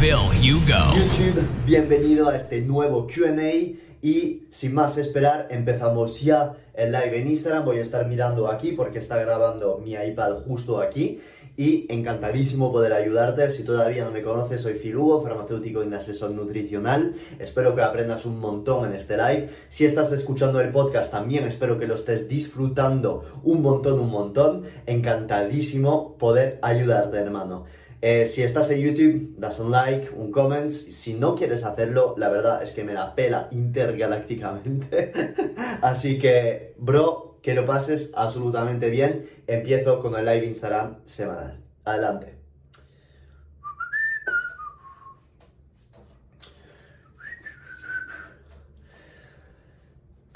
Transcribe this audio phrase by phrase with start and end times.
[0.00, 0.94] Phil Hugo.
[0.94, 7.26] YouTube, bienvenido a este nuevo QA y sin más esperar empezamos ya el live en
[7.26, 7.64] Instagram.
[7.64, 11.18] Voy a estar mirando aquí porque está grabando mi iPad justo aquí
[11.56, 13.50] y encantadísimo poder ayudarte.
[13.50, 17.14] Si todavía no me conoces, soy Phil Hugo, farmacéutico y asesor nutricional.
[17.40, 19.48] Espero que aprendas un montón en este live.
[19.68, 24.62] Si estás escuchando el podcast, también espero que lo estés disfrutando un montón, un montón.
[24.86, 27.64] Encantadísimo poder ayudarte, hermano.
[28.00, 30.70] Eh, si estás en YouTube, das un like, un comment.
[30.70, 35.12] Si no quieres hacerlo, la verdad es que me la pela intergalácticamente.
[35.82, 39.28] Así que, bro, que lo pases absolutamente bien.
[39.46, 41.58] Empiezo con el live Instagram semanal.
[41.84, 42.37] Adelante.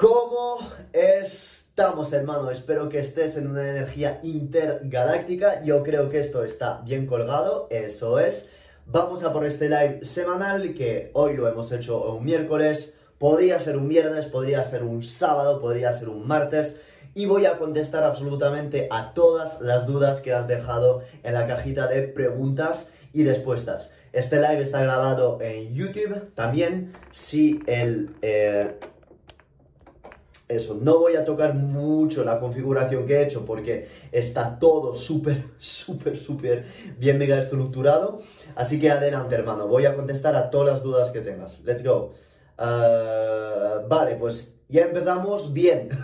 [0.03, 0.59] ¿Cómo
[0.93, 2.51] estamos, hermano?
[2.51, 5.63] Espero que estés en una energía intergaláctica.
[5.65, 8.49] Yo creo que esto está bien colgado, eso es.
[8.85, 12.95] Vamos a por este live semanal que hoy lo hemos hecho un miércoles.
[13.19, 16.81] Podría ser un viernes, podría ser un sábado, podría ser un martes.
[17.15, 21.87] Y voy a contestar absolutamente a todas las dudas que has dejado en la cajita
[21.87, 23.93] de preguntas y respuestas.
[24.13, 26.93] Este live está grabado en YouTube también.
[27.13, 28.17] Si el...
[28.21, 28.81] Eh,
[30.57, 35.45] eso, no voy a tocar mucho la configuración que he hecho porque está todo súper,
[35.59, 36.65] súper, súper
[36.99, 38.21] bien mega estructurado.
[38.55, 41.61] Así que adelante, hermano, voy a contestar a todas las dudas que tengas.
[41.65, 42.13] Let's go.
[42.59, 45.89] Uh, vale, pues ya empezamos bien.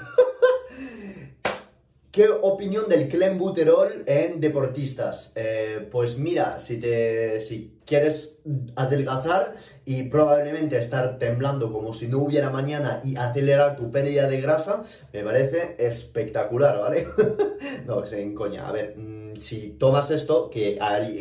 [2.11, 5.33] ¿Qué opinión del clenbuterol en deportistas?
[5.37, 8.39] Eh, pues mira, si, te, si quieres
[8.77, 9.55] adelgazar
[9.85, 14.83] y probablemente estar temblando como si no hubiera mañana y acelerar tu pérdida de grasa,
[15.13, 17.09] me parece espectacular, ¿vale?
[17.87, 18.69] no, es en coña.
[18.69, 18.95] A ver,
[19.41, 20.79] si tomas esto, que,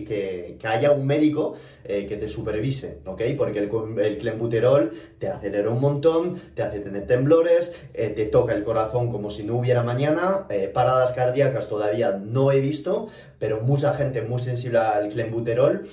[0.08, 3.22] que, que haya un médico eh, que te supervise, ¿ok?
[3.38, 8.54] Porque el, el, clenbuterol te acelera un montón, te hace tener temblores, eh, te toca
[8.54, 13.08] el corazón como si no hubiera mañana, eh, paradas cardíacas todavía no he visto,
[13.40, 15.88] pero mucha gente muy sensible al clenbuterol,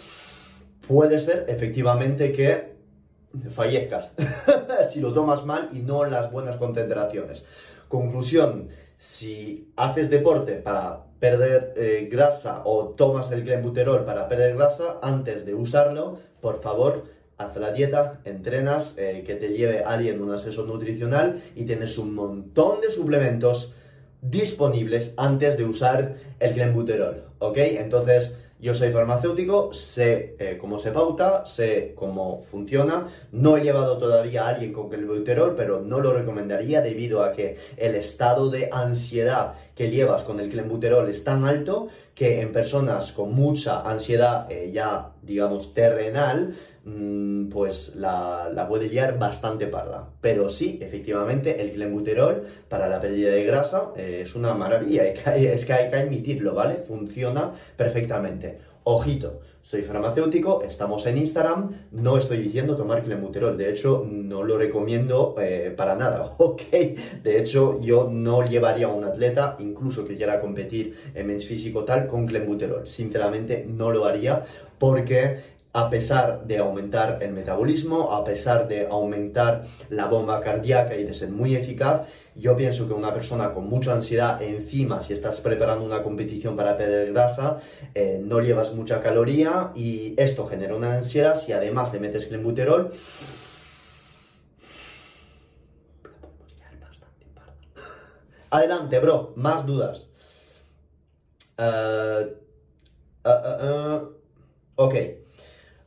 [0.89, 2.75] puede ser efectivamente que
[3.51, 4.13] fallezcas
[4.93, 7.45] si lo tomas mal y no en las buenas concentraciones.
[7.89, 8.69] Conclusión,
[8.99, 15.45] si haces deporte para perder eh, grasa o tomas el clenbuterol para perder grasa, antes
[15.45, 17.05] de usarlo, por favor,
[17.39, 22.15] haz la dieta, entrenas, eh, que te lleve alguien un asesor nutricional y tienes un
[22.15, 23.75] montón de suplementos
[24.23, 27.59] disponibles antes de usar el clenbuterol, ¿ok?
[27.59, 33.09] Entonces, yo soy farmacéutico, sé eh, cómo se pauta, sé cómo funciona.
[33.31, 37.59] No he llevado todavía a alguien con clenbuterol, pero no lo recomendaría debido a que
[37.77, 43.13] el estado de ansiedad que llevas con el clenbuterol es tan alto que en personas
[43.13, 46.55] con mucha ansiedad eh, ya, digamos, terrenal,
[47.51, 50.09] pues la, la, puede liar bastante parda.
[50.21, 55.65] Pero sí, efectivamente, el clenbuterol para la pérdida de grasa eh, es una maravilla, es
[55.65, 56.85] que hay que admitirlo, ¿vale?
[56.87, 58.59] Funciona perfectamente.
[58.85, 64.59] Ojito, soy farmacéutico, estamos en Instagram, no estoy diciendo tomar clenbuterol, de hecho no lo
[64.59, 66.61] recomiendo eh, para nada, ¿ok?
[67.23, 71.85] De hecho yo no llevaría a un atleta, incluso que quiera competir en men's físico
[71.85, 74.43] tal, con clenbuterol, sinceramente no lo haría
[74.79, 81.03] porque a pesar de aumentar el metabolismo, a pesar de aumentar la bomba cardíaca y
[81.03, 82.03] de ser muy eficaz,
[82.37, 86.77] yo pienso que una persona con mucha ansiedad encima, si estás preparando una competición para
[86.77, 87.59] perder grasa,
[87.93, 91.35] eh, no llevas mucha caloría y esto genera una ansiedad.
[91.35, 92.93] Si además le metes clenbuterol,
[98.51, 100.11] Adelante, bro, más dudas.
[101.59, 102.31] Uh,
[103.29, 104.15] uh,
[104.77, 105.24] ok.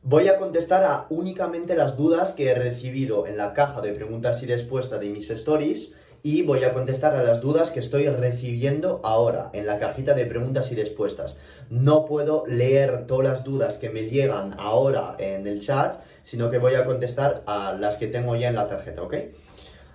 [0.02, 4.40] Voy a contestar a únicamente las dudas que he recibido en la caja de preguntas
[4.44, 9.00] y respuestas de mis stories y voy a contestar a las dudas que estoy recibiendo
[9.02, 11.40] ahora en la cajita de preguntas y respuestas.
[11.68, 16.58] No puedo leer todas las dudas que me llegan ahora en el chat, sino que
[16.58, 19.14] voy a contestar a las que tengo ya en la tarjeta, ¿ok?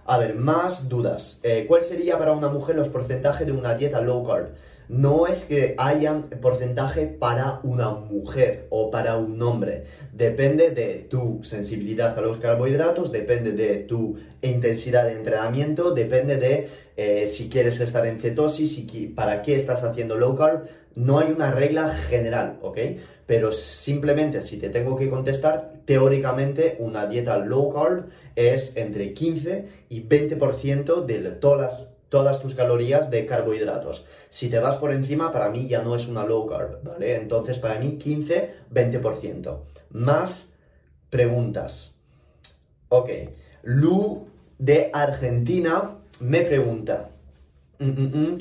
[0.05, 1.39] A ver, más dudas.
[1.43, 4.49] Eh, ¿Cuál sería para una mujer los porcentajes de una dieta low carb?
[4.87, 9.85] No es que hayan porcentaje para una mujer o para un hombre.
[10.11, 16.69] Depende de tu sensibilidad a los carbohidratos, depende de tu intensidad de entrenamiento, depende de
[16.95, 20.67] eh, si quieres estar en cetosis y para qué estás haciendo low carb.
[20.95, 22.77] No hay una regla general, ¿ok?
[23.25, 29.65] Pero simplemente si te tengo que contestar, teóricamente una dieta low carb es entre 15
[29.89, 34.05] y 20% de todas, todas tus calorías de carbohidratos.
[34.29, 37.15] Si te vas por encima, para mí ya no es una low carb, ¿vale?
[37.15, 39.57] Entonces, para mí 15, 20%.
[39.89, 40.53] Más
[41.09, 41.95] preguntas.
[42.89, 43.09] Ok.
[43.63, 44.27] Lu
[44.59, 47.09] de Argentina me pregunta.
[47.79, 48.37] Mm, mm, mm.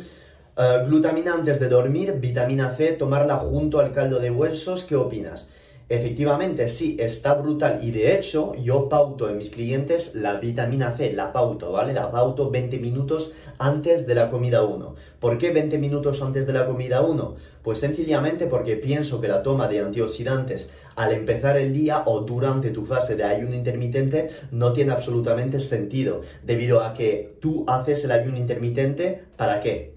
[0.59, 5.49] Eh, glutamina antes de dormir, vitamina C, tomarla junto al caldo de huesos, ¿qué opinas?
[5.93, 11.13] Efectivamente, sí, está brutal y de hecho yo pauto en mis clientes la vitamina C,
[11.13, 11.93] la pauto, ¿vale?
[11.93, 14.95] La pauto 20 minutos antes de la comida 1.
[15.21, 17.37] ¿Por qué 20 minutos antes de la comida 1?
[17.63, 22.71] Pues sencillamente porque pienso que la toma de antioxidantes al empezar el día o durante
[22.71, 28.13] tu fase de ayuno intermitente no tiene absolutamente sentido, debido a que tú haces el
[28.13, 29.93] ayuno intermitente ¿para qué?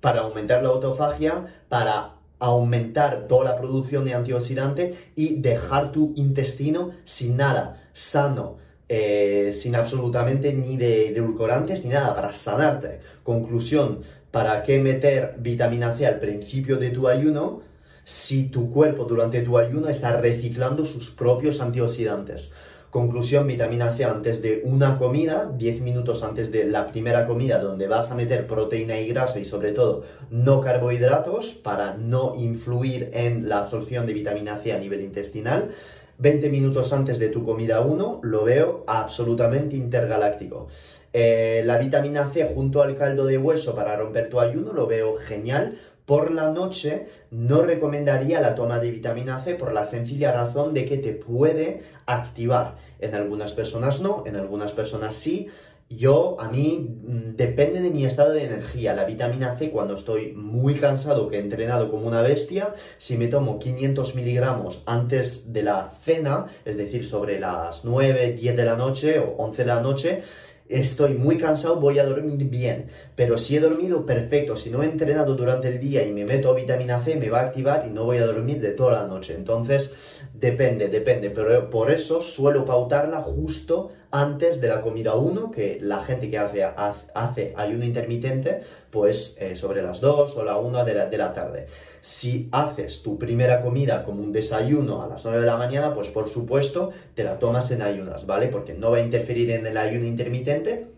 [0.00, 6.92] para aumentar la autofagia, para aumentar toda la producción de antioxidante y dejar tu intestino
[7.04, 8.56] sin nada, sano,
[8.88, 13.00] eh, sin absolutamente ni de, edulcorantes ni nada, para sanarte.
[13.22, 17.62] Conclusión, ¿para qué meter vitamina C al principio de tu ayuno
[18.04, 22.52] si tu cuerpo durante tu ayuno está reciclando sus propios antioxidantes?
[22.90, 27.86] Conclusión, vitamina C antes de una comida, 10 minutos antes de la primera comida, donde
[27.86, 33.46] vas a meter proteína y grasa y sobre todo no carbohidratos para no influir en
[33.46, 35.68] la absorción de vitamina C a nivel intestinal.
[36.16, 40.68] 20 minutos antes de tu comida 1, lo veo absolutamente intergaláctico.
[41.12, 45.16] Eh, la vitamina C junto al caldo de hueso para romper tu ayuno, lo veo
[45.18, 45.76] genial
[46.08, 50.86] por la noche no recomendaría la toma de vitamina C por la sencilla razón de
[50.86, 52.76] que te puede activar.
[52.98, 55.48] En algunas personas no, en algunas personas sí.
[55.90, 58.94] Yo, a mí, mm, depende de mi estado de energía.
[58.94, 63.28] La vitamina C, cuando estoy muy cansado, que he entrenado como una bestia, si me
[63.28, 68.76] tomo 500 miligramos antes de la cena, es decir, sobre las 9, 10 de la
[68.76, 70.22] noche o 11 de la noche,
[70.68, 72.90] estoy muy cansado, voy a dormir bien.
[73.14, 74.56] Pero si he dormido, perfecto.
[74.56, 77.46] Si no he entrenado durante el día y me meto vitamina C, me va a
[77.46, 79.34] activar y no voy a dormir de toda la noche.
[79.34, 79.92] Entonces,
[80.34, 81.30] depende, depende.
[81.30, 86.38] Pero por eso suelo pautarla justo antes de la comida 1, que la gente que
[86.38, 91.32] hace, ayuno intermitente, pues eh, sobre las 2 o la 1 de la, de la
[91.32, 91.66] tarde.
[92.00, 96.08] Si haces tu primera comida como un desayuno a las 9 de la mañana, pues
[96.08, 98.48] por supuesto te la tomas en ayunas, ¿vale?
[98.48, 100.88] Porque no va a interferir en el ayuno intermitente,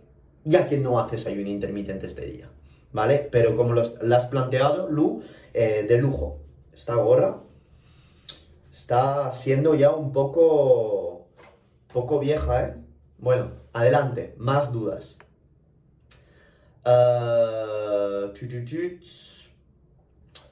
[0.44, 2.50] ya que no haces ayuno intermitente este día,
[2.92, 3.28] ¿vale?
[3.30, 3.82] Pero como lo
[4.16, 5.22] has planteado, Lu,
[5.54, 6.38] eh, de lujo.
[6.72, 7.40] Esta gorra
[8.72, 11.28] está siendo ya un poco,
[11.92, 12.74] poco vieja, ¿eh?
[13.18, 15.18] Bueno, adelante, más dudas.
[16.84, 18.32] Uh,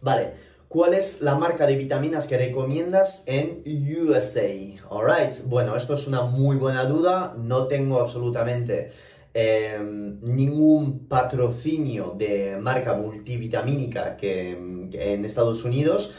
[0.00, 0.30] Vale,
[0.68, 4.48] ¿cuál es la marca de vitaminas que recomiendas en USA?
[4.90, 8.92] Alright, bueno, esto es una muy buena duda, no tengo absolutamente
[9.34, 16.12] em, ningún patrocinio de marca multivitamínica que, en Estados Unidos,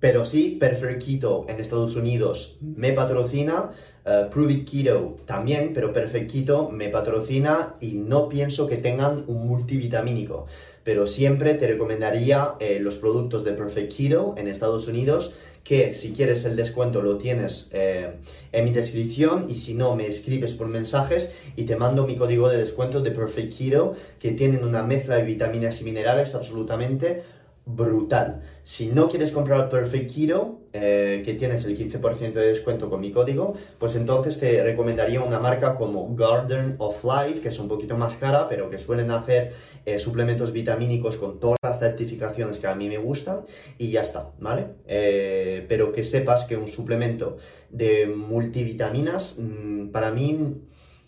[0.00, 3.70] pero sí, Perfect Keto en Estados Unidos me patrocina,
[4.04, 10.46] uh, Keto también, pero Perfect Keto me patrocina y no pienso que tengan un multivitamínico
[10.84, 16.12] pero siempre te recomendaría eh, los productos de Perfect Keto en Estados Unidos, que si
[16.12, 18.12] quieres el descuento lo tienes eh,
[18.52, 22.50] en mi descripción y si no me escribes por mensajes y te mando mi código
[22.50, 27.22] de descuento de Perfect Keto, que tienen una mezcla de vitaminas y minerales absolutamente
[27.66, 28.42] brutal.
[28.62, 33.10] Si no quieres comprar Perfect Keto, eh, que tienes el 15% de descuento con mi
[33.10, 37.96] código, pues entonces te recomendaría una marca como Garden of Life, que es un poquito
[37.96, 39.52] más cara, pero que suelen hacer
[39.86, 43.42] eh, suplementos vitamínicos con todas las certificaciones que a mí me gustan
[43.78, 44.66] y ya está, ¿vale?
[44.86, 47.36] Eh, pero que sepas que un suplemento
[47.70, 50.62] de multivitaminas, mm, para mí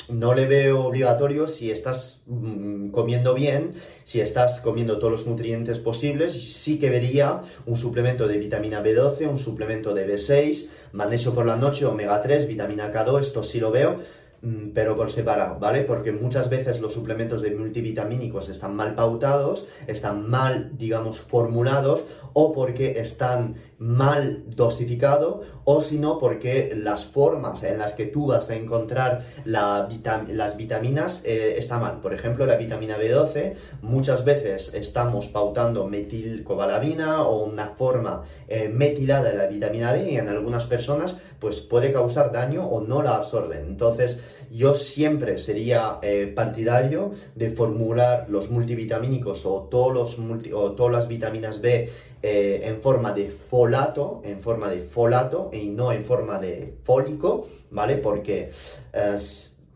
[0.08, 3.72] no le veo obligatorio si estás mm, comiendo bien,
[4.04, 9.28] si estás comiendo todos los nutrientes posibles, sí que vería un suplemento de vitamina B12,
[9.28, 13.70] un suplemento de B6, magnesio por la noche, omega 3, vitamina K2, esto sí lo
[13.70, 13.96] veo,
[14.42, 15.82] mm, pero por separado, ¿vale?
[15.82, 22.52] Porque muchas veces los suplementos de multivitamínicos están mal pautados, están mal, digamos, formulados, o
[22.52, 28.48] porque están mal dosificado o si no porque las formas en las que tú vas
[28.50, 32.00] a encontrar las vitaminas eh, está mal.
[32.00, 39.30] Por ejemplo, la vitamina B12 muchas veces estamos pautando metilcobalabina o una forma eh, metilada
[39.30, 43.16] de la vitamina B y en algunas personas pues puede causar daño o no la
[43.16, 43.66] absorben.
[43.66, 50.18] Entonces yo siempre sería eh, partidario de formular los multivitamínicos o, todos los
[50.54, 51.90] o todas las vitaminas B
[52.28, 57.46] eh, en forma de folato, en forma de folato y no en forma de fólico,
[57.70, 57.98] ¿vale?
[57.98, 58.50] Porque
[58.92, 59.16] eh,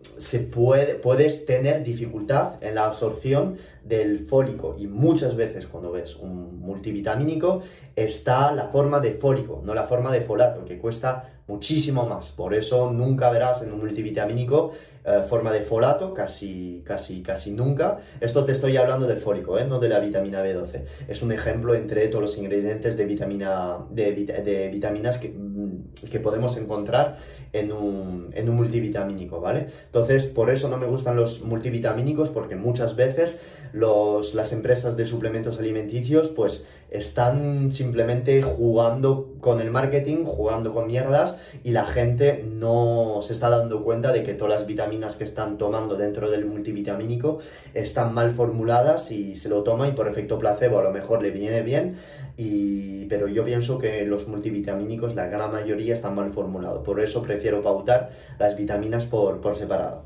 [0.00, 6.16] se puede, puedes tener dificultad en la absorción del fólico y muchas veces cuando ves
[6.16, 7.62] un multivitamínico
[7.96, 12.28] está la forma de fólico, no la forma de folato, que cuesta muchísimo más.
[12.28, 17.98] Por eso nunca verás en un multivitamínico eh, forma de folato, casi, casi, casi nunca.
[18.20, 19.64] Esto te estoy hablando del fólico, ¿eh?
[19.64, 20.84] no de la vitamina B12.
[21.08, 26.20] Es un ejemplo entre todos los ingredientes de, vitamina, de, de vitaminas que, mm, que
[26.20, 27.16] podemos encontrar
[27.52, 29.68] en un, en un multivitamínico, ¿vale?
[29.86, 33.40] Entonces, por eso no me gustan los multivitamínicos, porque muchas veces
[33.72, 40.88] los, las empresas de suplementos alimenticios, pues, están simplemente jugando con el marketing, jugando con
[40.88, 45.24] mierdas, y la gente no se está dando cuenta de que todas las vitaminas que
[45.24, 47.38] están tomando dentro del multivitamínico
[47.74, 51.30] están mal formuladas y se lo toma y por efecto placebo a lo mejor le
[51.30, 51.96] viene bien,
[52.36, 56.84] y, pero yo pienso que los multivitamínicos, la gran mayoría, están mal formulados.
[56.84, 60.04] Por eso prefiero pautar las vitaminas por, separado.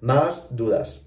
[0.00, 1.06] Más dudas.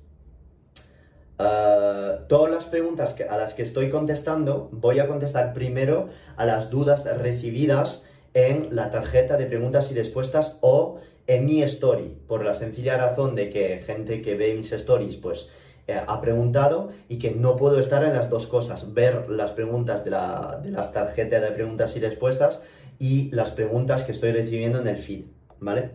[1.37, 6.69] Eh, todas las preguntas a las que estoy contestando, voy a contestar primero a las
[6.69, 12.53] dudas recibidas en la tarjeta de preguntas y respuestas o en mi story, por la
[12.53, 15.49] sencilla razón de que gente que ve mis stories, pues
[15.87, 20.03] eh, ha preguntado y que no puedo estar en las dos cosas, ver las preguntas
[20.03, 22.61] de, las tarjetas de preguntas y respuestas
[22.99, 25.25] y las preguntas que estoy recibiendo en el feed,
[25.59, 25.91] ¿vale?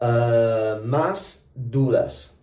[0.00, 2.37] Eh, más dudas.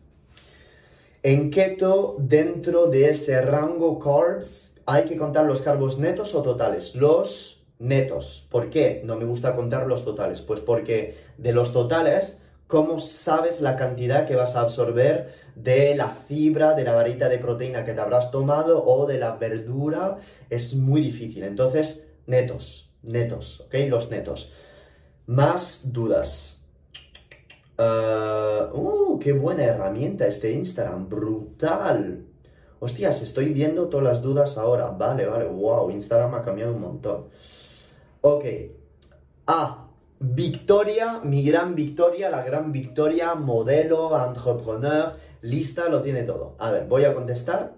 [1.26, 6.94] En keto, dentro de ese rango carbs, hay que contar los carbos netos o totales.
[6.94, 8.46] Los netos.
[8.52, 10.42] ¿Por qué no me gusta contar los totales?
[10.42, 16.10] Pues porque de los totales cómo sabes la cantidad que vas a absorber de la
[16.10, 20.18] fibra, de la varita de proteína que te habrás tomado o de la verdura,
[20.52, 21.42] es muy difícil.
[21.42, 23.74] Entonces, netos, netos, ¿ok?
[23.90, 24.54] Los netos.
[25.26, 26.55] Más dudas.
[27.78, 32.26] Uh, uh, qué buena herramienta este Instagram, brutal.
[32.80, 34.92] Hostias, estoy viendo todas las dudas ahora.
[34.92, 37.26] Vale, vale, wow, Instagram ha cambiado un montón.
[38.22, 38.46] Ok.
[39.48, 39.88] Ah,
[40.20, 46.56] Victoria, mi gran Victoria, la gran Victoria, modelo, entrepreneur, lista, lo tiene todo.
[46.60, 47.74] A ver, voy a contestar.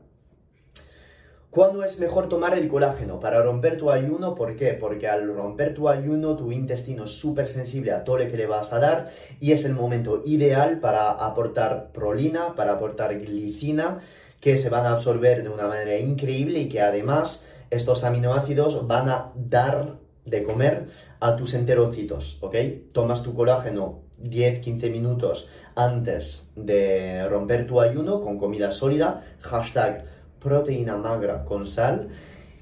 [1.58, 3.20] ¿Cuándo es mejor tomar el colágeno?
[3.20, 4.74] Para romper tu ayuno, ¿por qué?
[4.74, 8.46] Porque al romper tu ayuno, tu intestino es súper sensible a todo lo que le
[8.46, 9.10] vas a dar
[9.40, 14.02] y es el momento ideal para aportar prolina, para aportar glicina,
[14.40, 19.10] que se van a absorber de una manera increíble y que además estos aminoácidos van
[19.10, 19.96] a dar
[20.26, 20.86] de comer
[21.20, 22.56] a tus enterocitos, ¿ok?
[22.92, 30.17] Tomas tu colágeno 10-15 minutos antes de romper tu ayuno con comida sólida, hashtag
[30.48, 32.08] proteína magra con sal,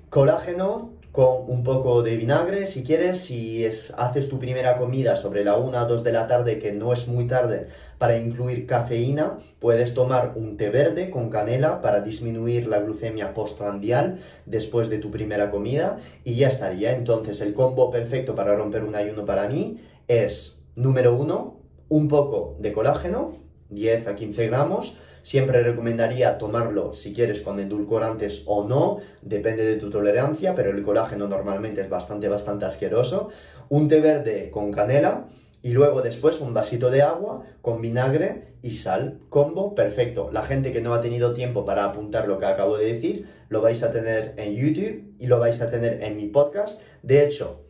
[0.09, 5.45] colágeno con un poco de vinagre, si quieres, si es, haces tu primera comida sobre
[5.45, 9.37] la 1 o 2 de la tarde, que no es muy tarde, para incluir cafeína,
[9.59, 15.09] puedes tomar un té verde con canela para disminuir la glucemia postprandial después de tu
[15.09, 16.93] primera comida y ya estaría.
[16.93, 22.57] Entonces, el combo perfecto para romper un ayuno para mí es, número 1, un poco
[22.59, 23.37] de colágeno,
[23.69, 29.77] 10 a 15 gramos, Siempre recomendaría tomarlo si quieres con edulcorantes o no, depende de
[29.77, 33.29] tu tolerancia, pero el colágeno normalmente es bastante, bastante asqueroso.
[33.69, 35.25] Un té verde con canela
[35.63, 39.17] y luego después un vasito de agua con vinagre y sal.
[39.29, 40.29] Combo perfecto.
[40.31, 43.63] La gente que no ha tenido tiempo para apuntar lo que acabo de decir, lo
[43.63, 46.79] vais a tener en YouTube y lo vais a tener en mi podcast.
[47.01, 47.61] De hecho,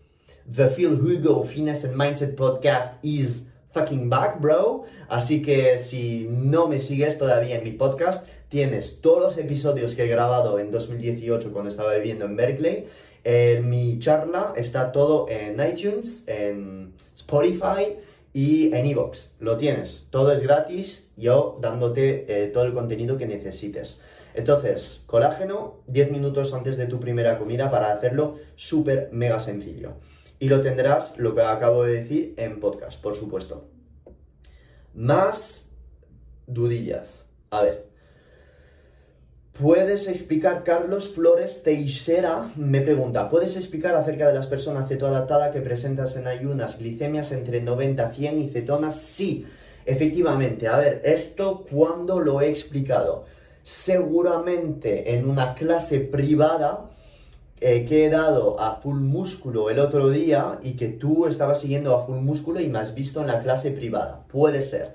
[0.54, 4.86] The Phil Hugo Finesse and Mindset Podcast is fucking back, bro.
[5.10, 10.06] Así que si no me sigues todavía en mi podcast, tienes todos los episodios que
[10.06, 12.86] he grabado en 2018 cuando estaba viviendo en Berkeley.
[13.26, 17.98] En mi charla está todo en iTunes, en Spotify
[18.32, 19.34] y en Evox.
[19.40, 24.00] Lo tienes, todo es gratis, yo dándote eh, todo el contenido que necesites.
[24.36, 29.94] Entonces, colágeno, 10 minutos antes de tu primera comida para hacerlo súper mega sencillo.
[30.40, 33.70] Y lo tendrás, lo que acabo de decir, en podcast, por supuesto.
[34.94, 35.70] Más
[36.48, 37.28] dudillas.
[37.50, 37.96] A ver.
[39.60, 45.62] ¿Puedes explicar, Carlos Flores Teixeira me pregunta, ¿puedes explicar acerca de las personas cetoadaptadas que
[45.62, 49.00] presentas en ayunas glicemias entre 90, 100 y cetonas?
[49.00, 49.46] Sí,
[49.86, 50.68] efectivamente.
[50.68, 53.24] A ver, ¿esto cuándo lo he explicado?
[53.64, 56.90] Seguramente en una clase privada
[57.62, 61.96] eh, que he dado a Full Músculo el otro día y que tú estabas siguiendo
[61.96, 64.26] a Full Músculo y me has visto en la clase privada.
[64.28, 64.94] Puede ser.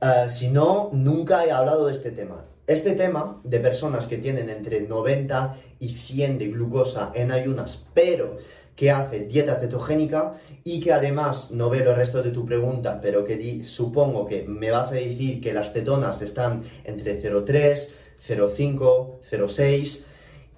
[0.00, 2.44] Ah, si no, nunca he hablado de este tema.
[2.66, 8.38] Este tema de personas que tienen entre 90 y 100 de glucosa en ayunas, pero
[8.76, 13.24] que hace dieta cetogénica y que además, no veo el resto de tu pregunta, pero
[13.24, 17.88] que supongo que me vas a decir que las cetonas están entre 0,3,
[18.26, 20.06] 0,5, 0,6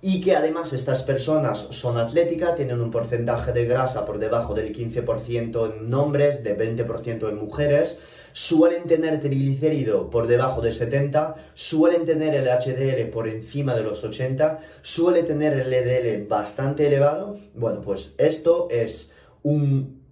[0.05, 4.75] y que además estas personas son atléticas, tienen un porcentaje de grasa por debajo del
[4.75, 7.99] 15% en hombres, de 20% en mujeres,
[8.33, 14.03] suelen tener triglicérido por debajo de 70, suelen tener el HDL por encima de los
[14.03, 17.39] 80, suele tener el LDL bastante elevado.
[17.55, 20.03] Bueno, pues esto es un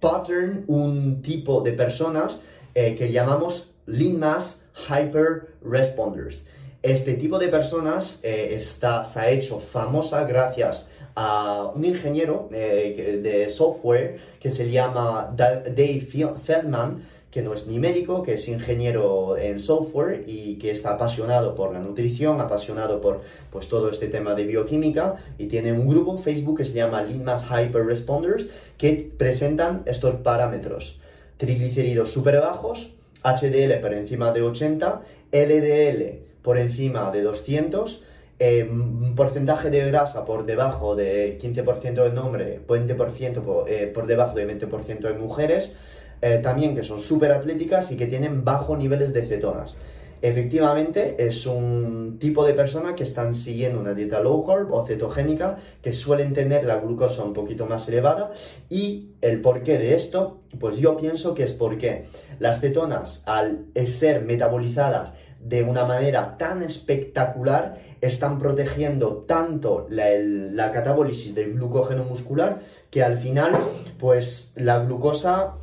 [0.00, 2.40] pattern, un tipo de personas
[2.74, 6.44] eh, que llamamos Lean Mass Hyper Responders.
[6.82, 13.20] Este tipo de personas eh, está, se ha hecho famosa gracias a un ingeniero eh,
[13.22, 16.00] de software que se llama Dave
[16.42, 21.54] Feldman, que no es ni médico, que es ingeniero en software y que está apasionado
[21.54, 23.20] por la nutrición, apasionado por
[23.52, 27.38] pues, todo este tema de bioquímica y tiene un grupo Facebook que se llama Lean
[27.38, 30.98] Hyper Responders que presentan estos parámetros.
[31.36, 38.04] Triglicéridos súper bajos, HDL por encima de 80, LDL por encima de 200,
[38.38, 38.68] eh,
[39.14, 44.46] porcentaje de grasa por debajo de 15% en hombre, 20% por, eh, por debajo de
[44.46, 45.74] 20% en mujeres,
[46.20, 49.76] eh, también que son súper atléticas y que tienen bajos niveles de cetonas.
[50.22, 55.58] Efectivamente, es un tipo de persona que están siguiendo una dieta low carb o cetogénica,
[55.82, 58.30] que suelen tener la glucosa un poquito más elevada.
[58.70, 62.06] Y el porqué de esto, pues yo pienso que es porque
[62.38, 70.72] las cetonas, al ser metabolizadas de una manera tan espectacular, están protegiendo tanto la, la
[70.72, 73.52] catabólisis del glucógeno muscular que al final,
[73.98, 75.54] pues la glucosa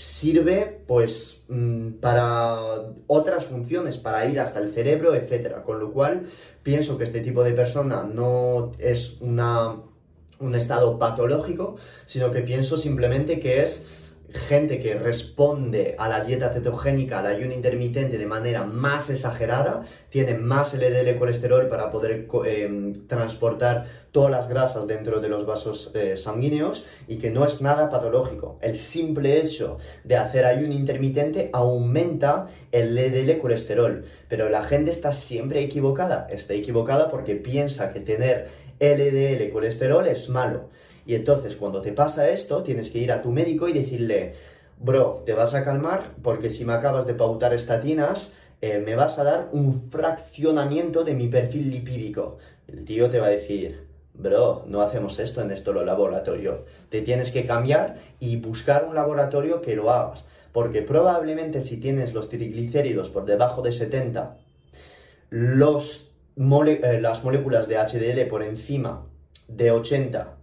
[0.00, 2.56] sirve pues mm, para
[3.06, 5.60] otras funciones, para ir hasta el cerebro, etc.
[5.62, 6.22] Con lo cual
[6.62, 9.76] pienso que este tipo de persona no es una,
[10.38, 13.86] un estado patológico, sino que pienso simplemente que es
[14.32, 20.34] gente que responde a la dieta cetogénica, al ayuno intermitente de manera más exagerada, tiene
[20.34, 26.16] más LDL colesterol para poder em, transportar todas las grasas dentro de los vasos eh,
[26.16, 28.58] sanguíneos y que no es nada patológico.
[28.60, 35.12] El simple hecho de hacer ayuno intermitente aumenta el LDL colesterol, pero la gente está
[35.12, 36.26] siempre equivocada.
[36.30, 38.48] Está equivocada porque piensa que tener
[38.80, 40.70] LDL colesterol es malo.
[41.10, 44.34] Y entonces cuando te pasa esto, tienes que ir a tu médico y decirle,
[44.78, 49.18] bro, te vas a calmar porque si me acabas de pautar estatinas, eh, me vas
[49.18, 52.38] a dar un fraccionamiento de mi perfil lipídico.
[52.68, 56.64] El tío te va a decir, bro, no hacemos esto en esto lo laboratorio.
[56.90, 60.26] Te tienes que cambiar y buscar un laboratorio que lo hagas.
[60.52, 64.36] Porque probablemente si tienes los triglicéridos por debajo de 70,
[65.30, 69.06] los eh, las moléculas de HDL por encima
[69.48, 70.36] de 80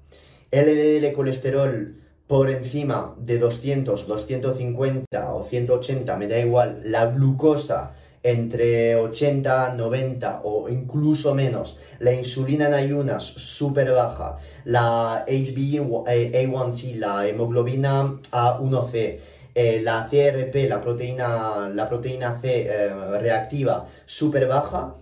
[0.52, 1.96] LDL colesterol
[2.28, 10.42] por encima de 200, 250 o 180, me da igual, la glucosa entre 80, 90
[10.44, 19.20] o incluso menos, la insulina en ayunas súper baja, la HbA1c, la hemoglobina A1c,
[19.56, 24.96] eh, la CRP, la proteína, la proteína C eh, reactiva súper baja,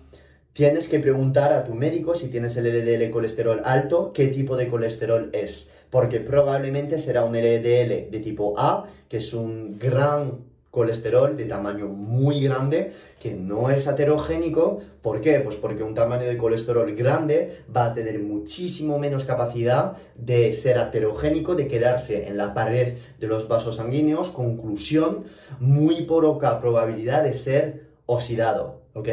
[0.55, 4.69] tienes que preguntar a tu médico si tienes el LDL colesterol alto, qué tipo de
[4.69, 11.35] colesterol es, porque probablemente será un LDL de tipo A, que es un gran colesterol
[11.35, 14.79] de tamaño muy grande que no es aterogénico.
[15.01, 15.41] ¿Por qué?
[15.41, 20.77] Pues porque un tamaño de colesterol grande va a tener muchísimo menos capacidad de ser
[20.77, 24.29] aterogénico, de quedarse en la pared de los vasos sanguíneos.
[24.29, 25.25] Conclusión,
[25.59, 28.84] muy poca probabilidad de ser oxidado.
[28.95, 29.09] ¿Ok?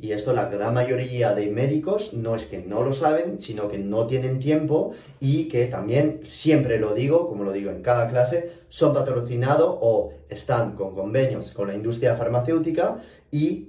[0.00, 3.78] Y esto la gran mayoría de médicos no es que no lo saben, sino que
[3.78, 8.50] no tienen tiempo y que también, siempre lo digo, como lo digo en cada clase,
[8.70, 12.96] son patrocinados o están con convenios con la industria farmacéutica
[13.30, 13.68] y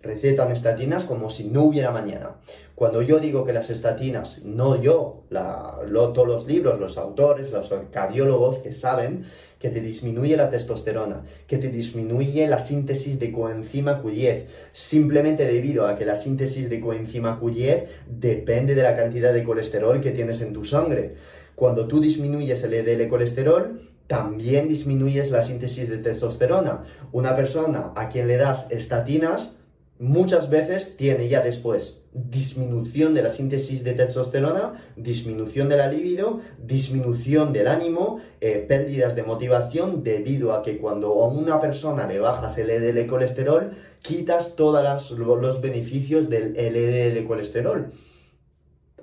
[0.00, 2.36] recetan estatinas como si no hubiera mañana.
[2.76, 8.58] Cuando yo digo que las estatinas, no yo, todos los libros, los autores, los cardiólogos
[8.58, 9.24] que saben
[9.62, 15.86] que te disminuye la testosterona, que te disminuye la síntesis de coenzima Q10, simplemente debido
[15.86, 20.40] a que la síntesis de coenzima Q10 depende de la cantidad de colesterol que tienes
[20.40, 21.14] en tu sangre.
[21.54, 26.82] Cuando tú disminuyes el LDL colesterol, también disminuyes la síntesis de testosterona.
[27.12, 29.58] Una persona a quien le das estatinas,
[30.00, 36.40] muchas veces tiene ya después disminución de la síntesis de testosterona, disminución de la libido,
[36.58, 42.18] disminución del ánimo, eh, pérdidas de motivación debido a que cuando a una persona le
[42.18, 43.70] bajas el LDL colesterol,
[44.02, 47.92] quitas todos los beneficios del LDL colesterol.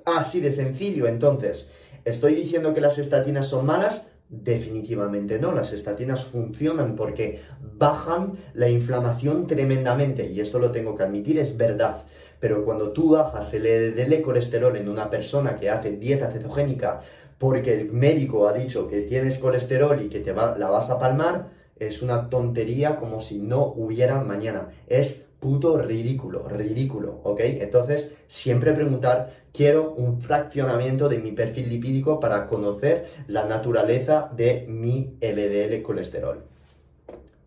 [0.04, 1.72] Así de sencillo, entonces,
[2.04, 4.06] ¿estoy diciendo que las estatinas son malas?
[4.28, 7.40] Definitivamente no, las estatinas funcionan porque
[7.76, 12.04] bajan la inflamación tremendamente y esto lo tengo que admitir, es verdad.
[12.40, 17.00] Pero cuando tú bajas el LDL colesterol en una persona que hace dieta cetogénica
[17.38, 21.48] porque el médico ha dicho que tienes colesterol y que te la vas a palmar,
[21.78, 24.68] es una tontería como si no hubiera mañana.
[24.86, 27.40] Es puto ridículo, ridículo, ¿ok?
[27.40, 34.66] Entonces, siempre preguntar, quiero un fraccionamiento de mi perfil lipídico para conocer la naturaleza de
[34.68, 36.44] mi LDL colesterol.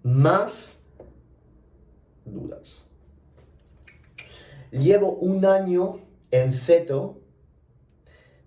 [0.01, 0.84] Más
[2.25, 2.82] dudas.
[4.73, 5.99] Llevo un año
[6.31, 7.19] en ceto.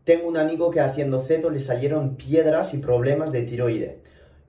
[0.02, 4.00] Tengo un amigo que haciendo ceto le salieron piedras y problemas de tiroide.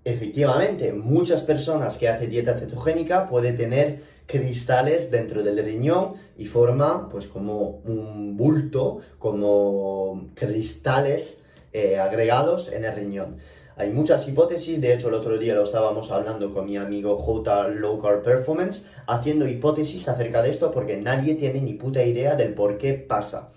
[0.03, 7.09] Efectivamente, muchas personas que hacen dieta cetogénica pueden tener cristales dentro del riñón y forma
[7.09, 13.37] pues como un bulto, como cristales eh, agregados en el riñón.
[13.79, 17.67] Hay muchas hipótesis, de hecho el otro día lo estábamos hablando con mi amigo J
[17.67, 22.55] Low Carb Performance, haciendo hipótesis acerca de esto porque nadie tiene ni puta idea del
[22.55, 23.51] por qué pasa.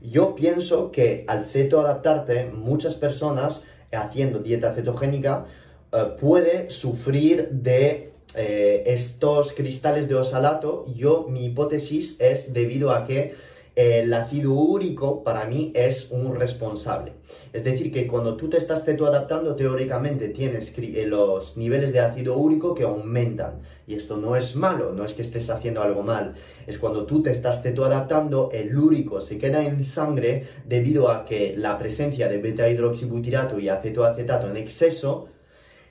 [0.00, 5.46] Yo pienso que al ceto adaptarte, muchas personas haciendo dieta cetogénica
[5.92, 13.04] eh, puede sufrir de eh, estos cristales de osalato, yo mi hipótesis es debido a
[13.04, 13.34] que eh,
[13.76, 17.12] el ácido úrico para mí es un responsable.
[17.52, 22.38] Es decir, que cuando tú te estás cetoadaptando, teóricamente tienes eh, los niveles de ácido
[22.38, 23.60] úrico que aumentan.
[23.86, 26.34] Y esto no es malo, no es que estés haciendo algo mal.
[26.66, 31.54] Es cuando tú te estás cetoadaptando, el úrico se queda en sangre debido a que
[31.54, 35.28] la presencia de beta hidroxibutirato y acetoacetato en exceso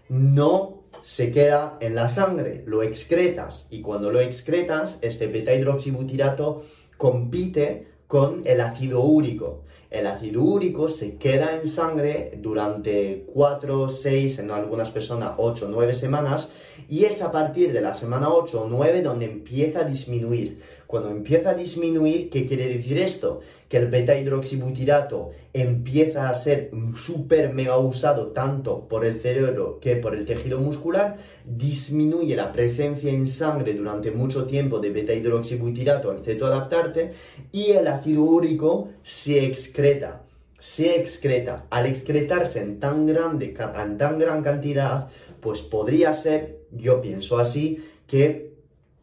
[0.10, 6.64] no se queda en la sangre, lo excretas y cuando lo excretas, este beta hidroxibutirato
[6.98, 9.64] compite con el ácido úrico.
[9.90, 15.94] El ácido úrico se queda en sangre durante 4, 6, en algunas personas 8, 9
[15.94, 16.52] semanas
[16.90, 20.62] y es a partir de la semana 8 o 9 donde empieza a disminuir.
[20.88, 23.42] Cuando empieza a disminuir, ¿qué quiere decir esto?
[23.68, 26.72] Que el beta hidroxibutirato empieza a ser
[27.04, 33.12] súper mega usado tanto por el cerebro que por el tejido muscular, disminuye la presencia
[33.12, 37.14] en sangre durante mucho tiempo de beta hidroxibutirato al cetoadaptarte
[37.52, 40.22] y el ácido úrico se excreta
[40.66, 41.68] se excreta.
[41.70, 47.86] Al excretarse en tan grande, en tan gran cantidad, pues podría ser, yo pienso así,
[48.08, 48.55] que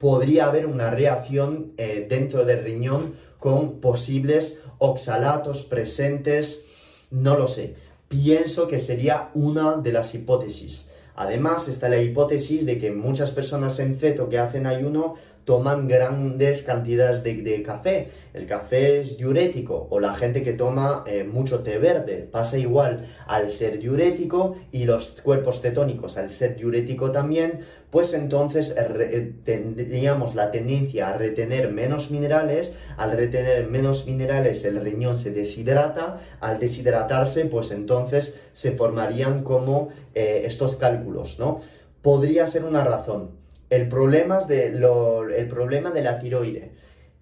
[0.02, 6.64] podría haber una reacción eh, dentro del riñón con posibles oxalatos presentes,
[7.12, 7.76] no lo sé.
[8.08, 10.90] Pienso que sería una de las hipótesis.
[11.14, 16.62] Además está la hipótesis de que muchas personas en ceto que hacen ayuno toman grandes
[16.62, 18.11] cantidades de, café.
[18.33, 22.28] El café es diurético o la gente que toma eh, mucho té verde.
[22.31, 26.16] Pasa igual al ser diurético y los cuerpos cetónicos.
[26.16, 32.78] Al ser diurético también, pues entonces eh, eh, tendríamos la tendencia a retener menos minerales,
[32.96, 39.90] al retener menos minerales el riñón se deshidrata, al deshidratarse pues entonces se formarían como
[40.14, 41.62] estos cálculos, ¿no?
[42.02, 43.41] Podría ser una razón,
[43.72, 46.72] el problema, de el problema de la tiroide.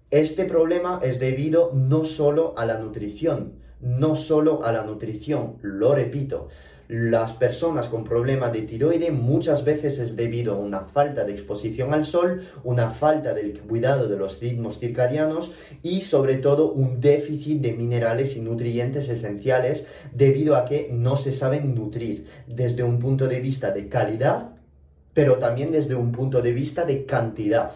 [0.09, 5.95] Este problema es debido no solo a la nutrición, no solo a la nutrición, lo
[5.95, 6.49] repito.
[6.89, 11.93] Las personas con problemas de tiroide muchas veces es debido a una falta de exposición
[11.93, 17.61] al sol, una falta del cuidado de los ritmos circadianos y sobre todo un déficit
[17.61, 23.29] de minerales y nutrientes esenciales debido a que no se saben nutrir desde un punto
[23.29, 24.60] de vista de calidad
[25.13, 27.71] pero también desde un punto de vista de cantidad.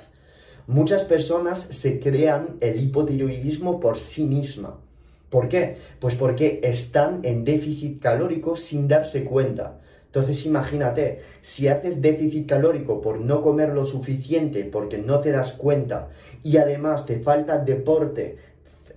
[0.68, 4.80] Muchas personas se crean el hipotiroidismo por sí misma.
[5.30, 5.78] ¿Por qué?
[6.00, 9.80] Pues porque están en déficit calórico sin darse cuenta.
[10.06, 15.52] Entonces imagínate, si haces déficit calórico por no comer lo suficiente, porque no te das
[15.52, 16.08] cuenta,
[16.42, 18.38] y además te falta deporte,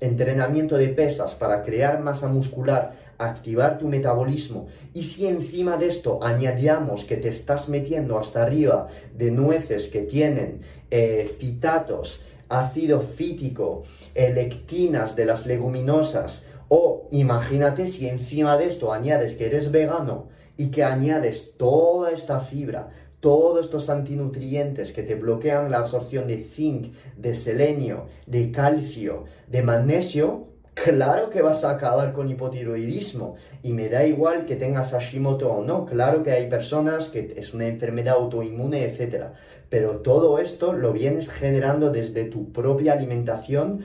[0.01, 4.69] entrenamiento de pesas para crear masa muscular activar tu metabolismo.
[4.95, 10.03] Y si encima de esto añadíamos que te estás metiendo hasta arriba de nueces que
[10.03, 18.93] tienen eh, fitatos, ácido fítico, lectinas de las leguminosas, o imagínate si encima de esto
[18.93, 25.15] añades que eres vegano y que añades toda esta fibra, todos estos antinutrientes que te
[25.15, 30.48] bloquean la absorción de zinc, de selenio, de calcio, de magnesio,
[30.85, 33.37] claro que vas a acabar con hipotiroidismo.
[33.63, 37.55] Y me da igual que tengas Hashimoto o no, claro que hay personas que es
[37.55, 39.27] una enfermedad autoinmune, etc.
[39.69, 43.81] Pero todo esto lo vienes generando desde tu propia alimentación,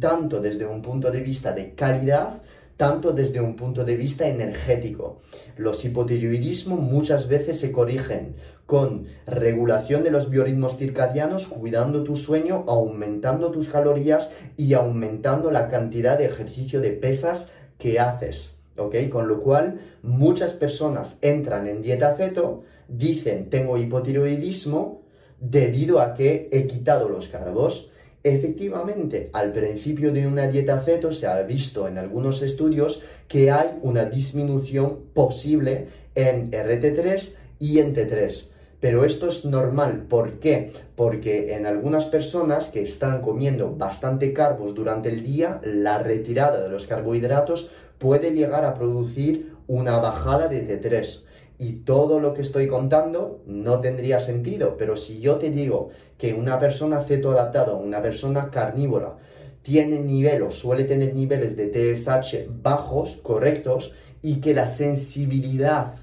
[0.00, 2.42] tanto desde un punto de vista de calidad,
[2.76, 5.20] tanto desde un punto de vista energético.
[5.56, 8.34] Los hipotiroidismos muchas veces se corrigen
[8.66, 15.68] con regulación de los biorritmos circadianos, cuidando tu sueño, aumentando tus calorías y aumentando la
[15.68, 18.60] cantidad de ejercicio de pesas que haces.
[18.76, 18.96] ¿Ok?
[19.10, 25.02] Con lo cual, muchas personas entran en dieta ceto, dicen tengo hipotiroidismo
[25.40, 27.90] debido a que he quitado los carbos.
[28.24, 33.78] Efectivamente, al principio de una dieta ceto se ha visto en algunos estudios que hay
[33.82, 38.51] una disminución posible en RT3 y en T3.
[38.82, 40.06] Pero esto es normal.
[40.08, 40.72] ¿Por qué?
[40.96, 46.68] Porque en algunas personas que están comiendo bastante carbos durante el día, la retirada de
[46.68, 51.22] los carbohidratos puede llegar a producir una bajada de T3.
[51.58, 56.34] Y todo lo que estoy contando no tendría sentido, pero si yo te digo que
[56.34, 59.16] una persona cetoadaptada, una persona carnívora,
[59.62, 63.92] tiene niveles, suele tener niveles de TSH bajos, correctos,
[64.22, 66.01] y que la sensibilidad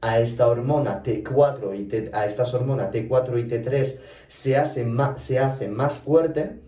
[0.00, 5.38] a esta hormona T4 y a estas hormonas T4 y T3 se hace más, se
[5.38, 6.60] hace más fuerte,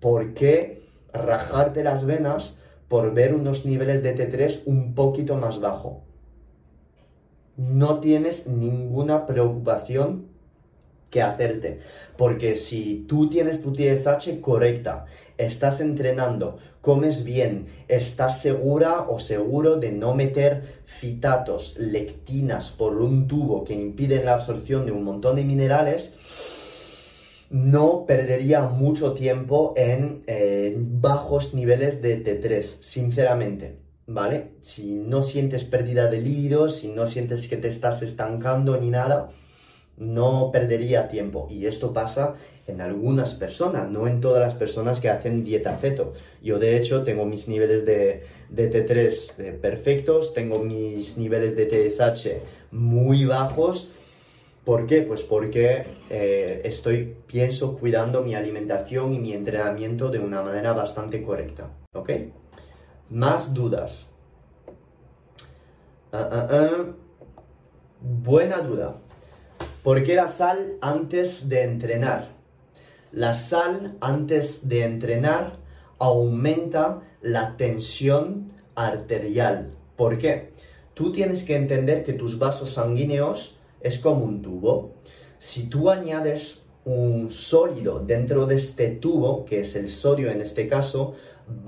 [0.00, 2.54] ¿por qué rajarte las venas
[2.88, 6.02] por ver unos niveles de T3 un poquito más bajo?
[7.56, 10.31] No tienes ninguna preocupación
[11.12, 11.80] que hacerte,
[12.16, 15.04] porque si tú tienes tu TSH correcta,
[15.36, 23.28] estás entrenando, comes bien, estás segura o seguro de no meter fitatos, lectinas por un
[23.28, 26.14] tubo que impiden la absorción de un montón de minerales,
[27.50, 33.76] no perdería mucho tiempo en eh, bajos niveles de T3, sinceramente.
[34.04, 34.54] ¿Vale?
[34.62, 39.30] Si no sientes pérdida de líquidos, si no sientes que te estás estancando ni nada,
[40.02, 41.46] no perdería tiempo.
[41.50, 42.34] Y esto pasa
[42.66, 46.12] en algunas personas, no en todas las personas que hacen dieta feto.
[46.42, 52.28] Yo de hecho tengo mis niveles de, T3 eh, perfectos, tengo mis niveles de TSH
[52.72, 53.90] muy bajos.
[54.64, 55.02] ¿Por qué?
[55.02, 61.22] Pues porque eh, estoy, pienso, cuidando mi alimentación y mi entrenamiento de una manera bastante
[61.22, 61.70] correcta.
[61.94, 62.10] ¿Ok?
[63.10, 64.08] Más dudas.
[66.12, 66.84] Ah, ah, ah.
[68.00, 68.96] Buena duda.
[69.82, 72.28] ¿Por qué la sal antes de entrenar?
[73.10, 75.56] La sal antes de entrenar
[75.98, 79.72] aumenta la tensión arterial.
[79.96, 80.52] ¿Por qué?
[80.94, 84.92] Tú tienes que entender que tus vasos sanguíneos es como un tubo.
[85.40, 90.68] Si tú añades un sólido dentro de este tubo, que es el sodio en este
[90.68, 91.14] caso,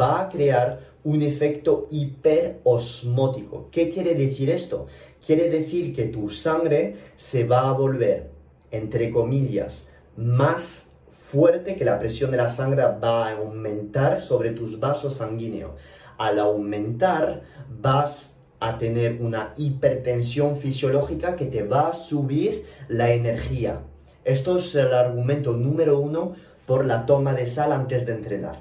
[0.00, 3.70] va a crear un efecto hiperosmótico.
[3.72, 4.86] ¿Qué quiere decir esto?
[5.24, 8.30] Quiere decir que tu sangre se va a volver,
[8.70, 14.78] entre comillas, más fuerte, que la presión de la sangre va a aumentar sobre tus
[14.78, 15.72] vasos sanguíneos.
[16.18, 17.42] Al aumentar,
[17.80, 23.80] vas a tener una hipertensión fisiológica que te va a subir la energía.
[24.24, 26.34] Esto es el argumento número uno
[26.66, 28.60] por la toma de sal antes de entrenar.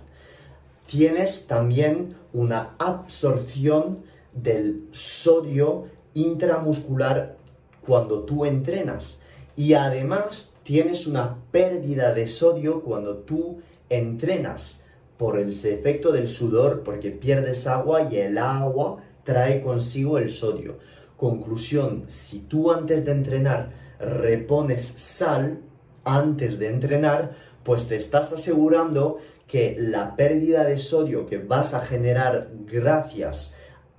[0.88, 7.38] Tienes también una absorción del sodio intramuscular
[7.86, 9.20] cuando tú entrenas.
[9.56, 14.82] Y además tienes una pérdida de sodio cuando tú entrenas
[15.18, 20.80] por el efecto del sudor, porque pierdes agua y el agua trae consigo el sodio.
[21.18, 25.62] Conclusión, si tú antes de entrenar repones sal
[26.04, 27.32] antes de entrenar,
[27.64, 33.56] pues te estás asegurando que la pérdida de sodio que vas a generar gracias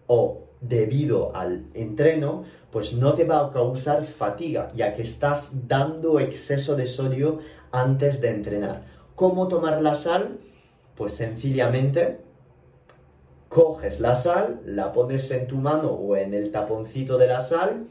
[0.06, 6.18] o debido al entreno, pues no te va a causar fatiga, ya que estás dando
[6.20, 7.38] exceso de sodio
[7.70, 8.84] antes de entrenar.
[9.14, 10.38] ¿Cómo tomar la sal?
[10.96, 12.20] Pues sencillamente
[13.48, 17.86] coges la sal, la pones en tu mano o en el taponcito de la sal,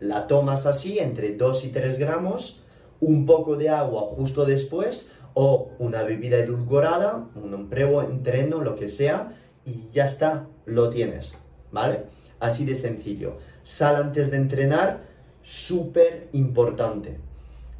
[0.00, 2.64] la tomas así entre 2 y 3 gramos,
[3.00, 8.88] un poco de agua justo después o una bebida edulcorada, un prego, entreno, lo que
[8.88, 11.41] sea, y ya está, lo tienes.
[11.72, 12.04] ¿Vale?
[12.38, 13.38] Así de sencillo.
[13.64, 15.00] Sal antes de entrenar,
[15.42, 17.18] súper importante.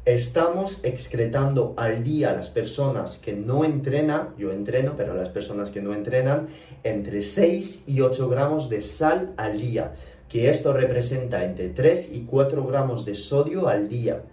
[0.05, 5.81] Estamos excretando al día las personas que no entrenan, yo entreno, pero las personas que
[5.81, 6.47] no entrenan,
[6.83, 9.93] entre 6 y 8 gramos de sal al día,
[10.27, 14.23] que esto representa entre 3 y 4 gramos de sodio al día.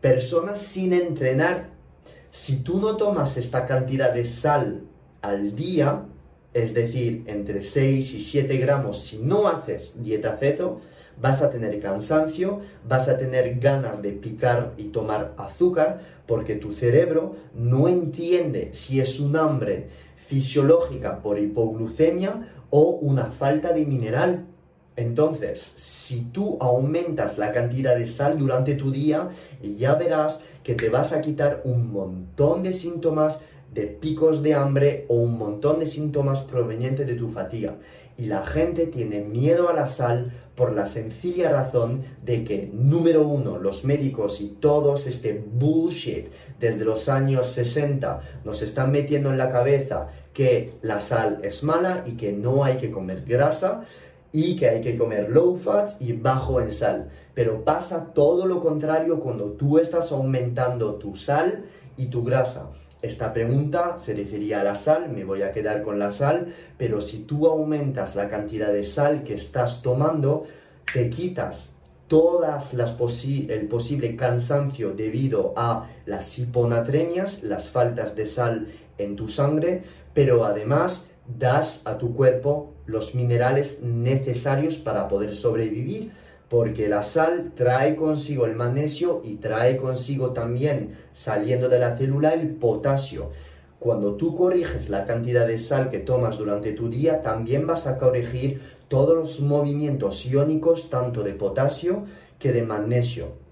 [0.00, 1.68] Personas sin entrenar,
[2.30, 4.84] si tú no tomas esta cantidad de sal
[5.20, 6.06] al día,
[6.54, 10.80] es decir, entre 6 y 7 gramos si no haces dieta ceto,
[11.20, 16.72] vas a tener cansancio, vas a tener ganas de picar y tomar azúcar, porque tu
[16.72, 19.88] cerebro no entiende si es un hambre
[20.26, 24.46] fisiológica por hipoglucemia o una falta de mineral.
[24.96, 29.28] Entonces, si tú aumentas la cantidad de sal durante tu día,
[29.60, 33.40] ya verás que te vas a quitar un montón de síntomas
[33.74, 37.74] de picos de hambre o un montón de síntomas provenientes de tu fatiga.
[38.16, 43.26] Y la gente tiene miedo a la sal por la sencilla razón de que, número
[43.26, 46.28] uno, los médicos y todos este bullshit
[46.60, 52.04] desde los años 60 nos están metiendo en la cabeza que la sal es mala
[52.06, 53.82] y que no hay que comer grasa
[54.30, 57.10] y que hay que comer low fat y bajo en sal.
[57.34, 61.64] Pero pasa todo lo contrario cuando tú estás aumentando tu sal
[61.96, 62.70] y tu grasa.
[63.04, 66.46] Esta pregunta se refería a la sal, me voy a quedar con la sal,
[66.78, 70.44] pero si tú aumentas la cantidad de sal que estás tomando,
[70.90, 71.74] te quitas
[72.08, 79.28] todas las el posible cansancio debido a las hiponatremias, las faltas de sal en tu
[79.28, 79.82] sangre,
[80.14, 86.10] pero además das a tu cuerpo los minerales necesarios para poder sobrevivir
[86.48, 92.34] porque la sal trae consigo el magnesio y trae consigo también, saliendo de la célula,
[92.34, 93.30] el potasio.
[93.78, 97.98] Cuando tú corriges la cantidad de sal que tomas durante tu día, también vas a
[97.98, 102.04] corregir todos los movimientos iónicos, tanto de potasio
[102.38, 103.44] que de magnesio.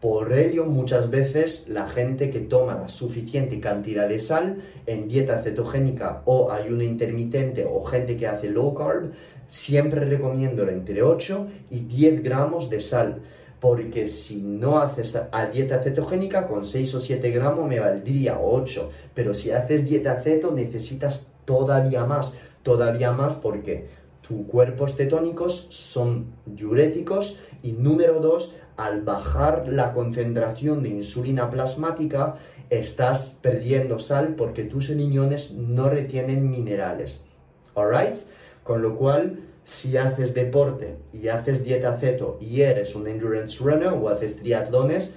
[0.00, 5.42] Por ello, muchas veces la gente que toma la suficiente cantidad de sal en dieta
[5.42, 9.12] cetogénica o ayuno intermitente o gente que hace low carb,
[9.48, 13.22] siempre recomiendo entre 8 y 10 gramos de sal.
[13.60, 18.90] Porque si no haces a dieta cetogénica, con 6 o 7 gramos me valdría 8.
[19.14, 22.34] Pero si haces dieta ceto, necesitas todavía más.
[22.62, 23.88] Todavía más porque
[24.26, 32.36] tus cuerpos cetónicos son diuréticos y número 2, al bajar la concentración de insulina plasmática,
[32.68, 37.24] estás perdiendo sal porque tus riñones no retienen minerales.
[37.74, 38.16] Alright?
[38.66, 43.88] Con lo cual, si haces deporte y haces dieta ceto y eres un endurance runner
[43.88, 45.12] o haces triatlones,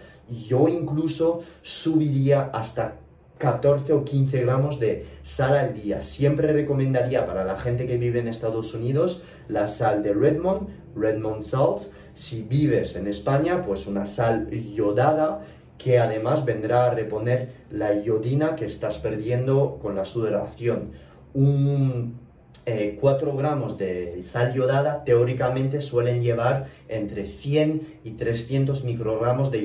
[0.47, 2.95] yo incluso subiría hasta
[3.39, 6.01] 14 o 15 gramos de sal al día.
[6.01, 11.43] Siempre recomendaría para la gente que vive en Estados Unidos la sal de Redmond, Redmond
[11.43, 15.41] Salts, si vives en España, pues una sal yodada
[15.77, 20.91] que además vendrá a reponer la iodina que estás perdiendo con la sudoración.
[21.33, 22.28] Un
[22.65, 29.61] 4 eh, gramos de sal yodada teóricamente suelen llevar entre 100 y 300 microgramos de,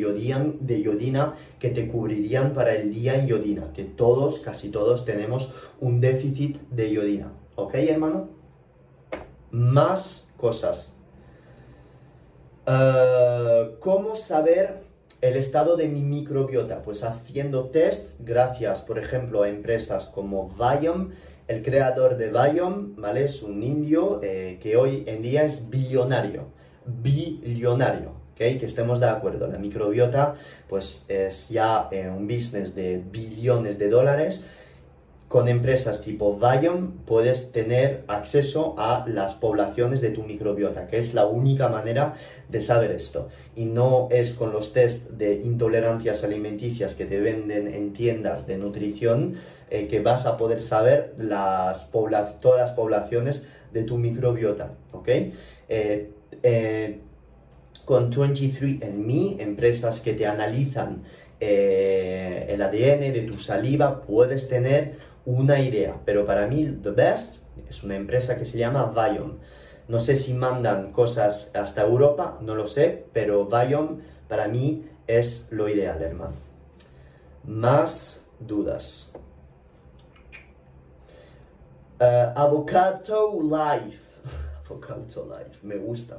[0.60, 5.52] de iodina que te cubrirían para el día en iodina, que todos, casi todos tenemos
[5.80, 7.32] un déficit de iodina.
[7.56, 8.28] ¿Ok, hermano?
[9.50, 10.94] Más cosas.
[12.66, 14.82] Eh, ¿Cómo saber
[15.20, 16.82] el estado de mi microbiota?
[16.82, 21.14] Pues haciendo test, gracias, por ejemplo, a empresas como Viome.
[21.46, 23.24] El creador de Viome, ¿vale?
[23.24, 26.46] Es un indio eh, que hoy en día es billonario.
[26.86, 28.12] Billonario.
[28.32, 28.38] ¿ok?
[28.38, 29.46] Que estemos de acuerdo.
[29.46, 30.36] La microbiota,
[30.68, 34.46] pues es ya eh, un business de billones de dólares
[35.34, 41.12] con empresas tipo Viome puedes tener acceso a las poblaciones de tu microbiota, que es
[41.12, 42.14] la única manera
[42.48, 43.30] de saber esto.
[43.56, 48.58] Y no es con los test de intolerancias alimenticias que te venden en tiendas de
[48.58, 49.34] nutrición
[49.70, 54.70] eh, que vas a poder saber las todas las poblaciones de tu microbiota.
[55.68, 56.12] Eh,
[56.44, 57.00] eh,
[57.84, 61.02] con 23andMe, empresas que te analizan
[61.40, 64.94] el ADN de tu saliva, puedes tener
[65.26, 69.34] una idea, pero para mí The Best es una empresa que se llama Viome.
[69.88, 75.48] No sé si mandan cosas hasta Europa, no lo sé, pero Viome para mí es
[75.50, 76.34] lo ideal, hermano.
[77.44, 79.12] Más dudas.
[82.00, 84.00] Uh, avocado Life.
[84.64, 86.18] avocado Life, me gusta.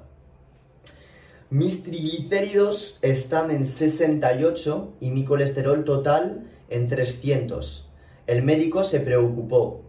[1.49, 7.84] Mis triglicéridos están en 68 y mi colesterol total en 300.
[8.27, 9.81] El médico se preocupó.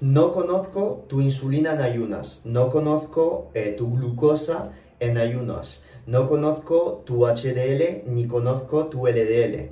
[0.00, 7.02] No conozco tu insulina en ayunas, no conozco eh, tu glucosa en ayunas, no conozco
[7.04, 9.70] tu HDL ni conozco tu LDL.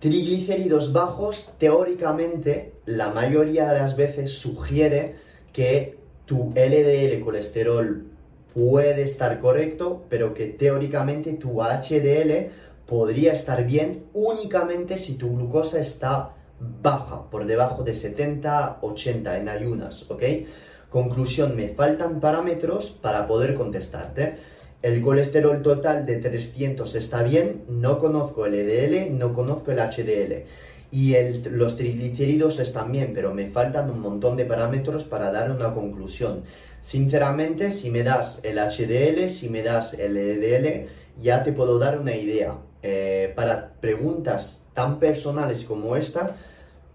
[0.00, 5.16] Triglicéridos bajos, teóricamente, la mayoría de las veces sugiere
[5.52, 8.06] que tu LDL colesterol
[8.54, 12.50] puede estar correcto, pero que teóricamente tu HDL
[12.88, 19.48] podría estar bien únicamente si tu glucosa está baja, por debajo de 70, 80 en
[19.48, 20.22] ayunas, ¿ok?
[20.88, 24.36] Conclusión, me faltan parámetros para poder contestarte.
[24.80, 30.46] El colesterol total de 300 está bien, no conozco el EDL, no conozco el HDL.
[30.90, 31.14] Y
[31.50, 36.44] los triglicéridos están bien, pero me faltan un montón de parámetros para dar una conclusión.
[36.80, 40.88] Sinceramente, si me das el HDL, si me das el EDL,
[41.20, 42.56] ya te puedo dar una idea.
[42.82, 46.36] Eh, para preguntas tan personales como esta,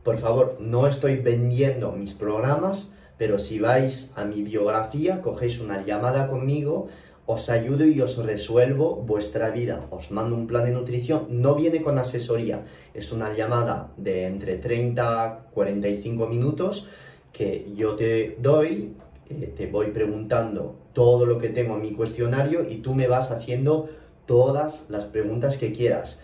[0.03, 5.83] por favor, no estoy vendiendo mis programas, pero si vais a mi biografía, cogéis una
[5.85, 6.87] llamada conmigo,
[7.25, 9.87] os ayudo y os resuelvo vuestra vida.
[9.91, 14.57] Os mando un plan de nutrición, no viene con asesoría, es una llamada de entre
[14.57, 16.89] 30 a 45 minutos
[17.31, 18.93] que yo te doy,
[19.29, 23.31] eh, te voy preguntando todo lo que tengo en mi cuestionario y tú me vas
[23.31, 23.89] haciendo
[24.25, 26.21] todas las preguntas que quieras.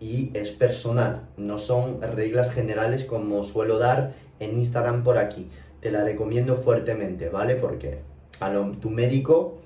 [0.00, 5.48] Y es personal, no son reglas generales como suelo dar en Instagram por aquí.
[5.80, 7.56] Te la recomiendo fuertemente, ¿vale?
[7.56, 8.00] Porque
[8.40, 9.58] a tu médico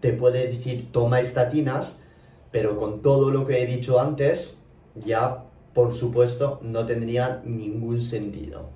[0.00, 1.98] te puede decir toma estatinas,
[2.50, 4.58] pero con todo lo que he dicho antes,
[5.04, 5.44] ya
[5.74, 8.70] por supuesto no tendría ningún sentido.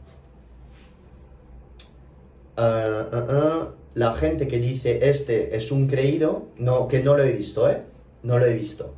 [2.57, 3.69] Ah, ah, ah.
[3.95, 7.83] la gente que dice este es un creído, no, que no lo he visto, ¿eh?
[8.25, 8.95] No lo he visto.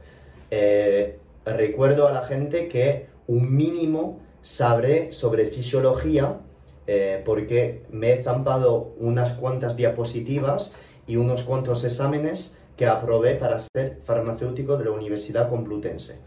[0.50, 6.38] Eh, recuerdo a la gente que un mínimo sabré sobre fisiología
[6.86, 10.72] eh, porque me he zampado unas cuantas diapositivas
[11.06, 16.20] y unos cuantos exámenes que aprobé para ser farmacéutico de la Universidad Complutense.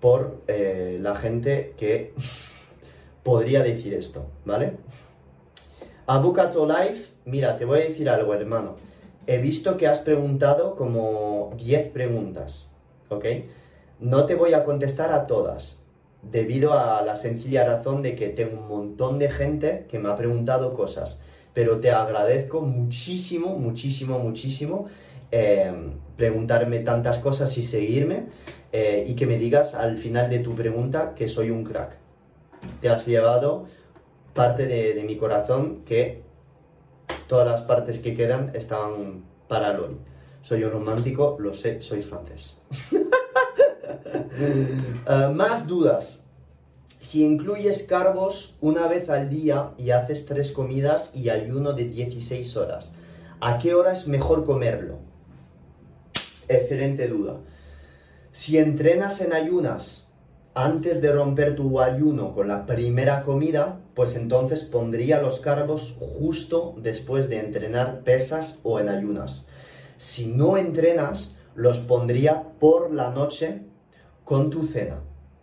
[0.00, 2.12] Por eh, la gente que
[3.22, 4.76] podría decir esto, ¿vale?
[6.06, 8.74] Abucato Life, mira, te voy a decir algo, hermano.
[9.26, 12.70] He visto que has preguntado como 10 preguntas,
[13.08, 13.24] ¿ok?
[14.00, 15.80] No te voy a contestar a todas,
[16.22, 20.16] debido a la sencilla razón de que tengo un montón de gente que me ha
[20.16, 21.20] preguntado cosas
[21.54, 24.86] pero te agradezco muchísimo, muchísimo, muchísimo
[25.30, 25.72] eh,
[26.16, 28.24] preguntarme tantas cosas y seguirme
[28.72, 31.96] eh, y que me digas al final de tu pregunta que soy un crack.
[32.80, 33.66] Te has llevado
[34.34, 36.22] parte de, mi corazón que
[37.28, 39.96] todas las partes que quedan están para Lori.
[40.42, 42.60] Soy un romántico, lo sé, soy francés.
[44.36, 46.20] Eh, más dudas.
[46.98, 52.56] Si incluyes carbos una vez al día y haces tres comidas y ayuno de 16
[52.56, 52.92] horas,
[53.40, 54.98] ¿a qué hora es mejor comerlo?
[56.48, 57.36] Excelente duda.
[58.32, 60.08] Si entrenas en ayunas
[60.54, 66.74] antes de romper tu ayuno con la primera comida, pues entonces pondría los carbos justo
[66.78, 69.46] después de entrenar pesas o en ayunas.
[69.96, 73.62] Si no entrenas, los pondría por la noche
[74.24, 75.00] con tu cena.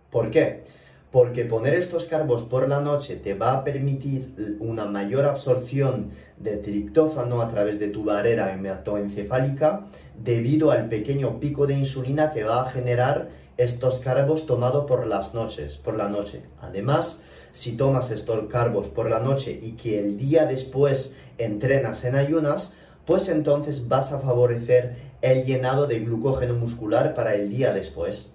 [0.10, 0.64] ¿Por qué?
[1.12, 6.56] porque poner estos carbos por la noche te va a permitir una mayor absorción de
[6.56, 9.88] triptófano a través de tu barrera hematoencefálica
[10.18, 15.34] debido al pequeño pico de insulina que va a generar estos carbos tomados por las
[15.34, 16.43] noches, por la noche.
[16.62, 17.22] Además,
[17.52, 22.74] si tomas estos carbos por la noche y que el día después entrenas en ayunas,
[23.06, 28.34] pues entonces vas a favorecer el llenado de glucógeno muscular para el día después.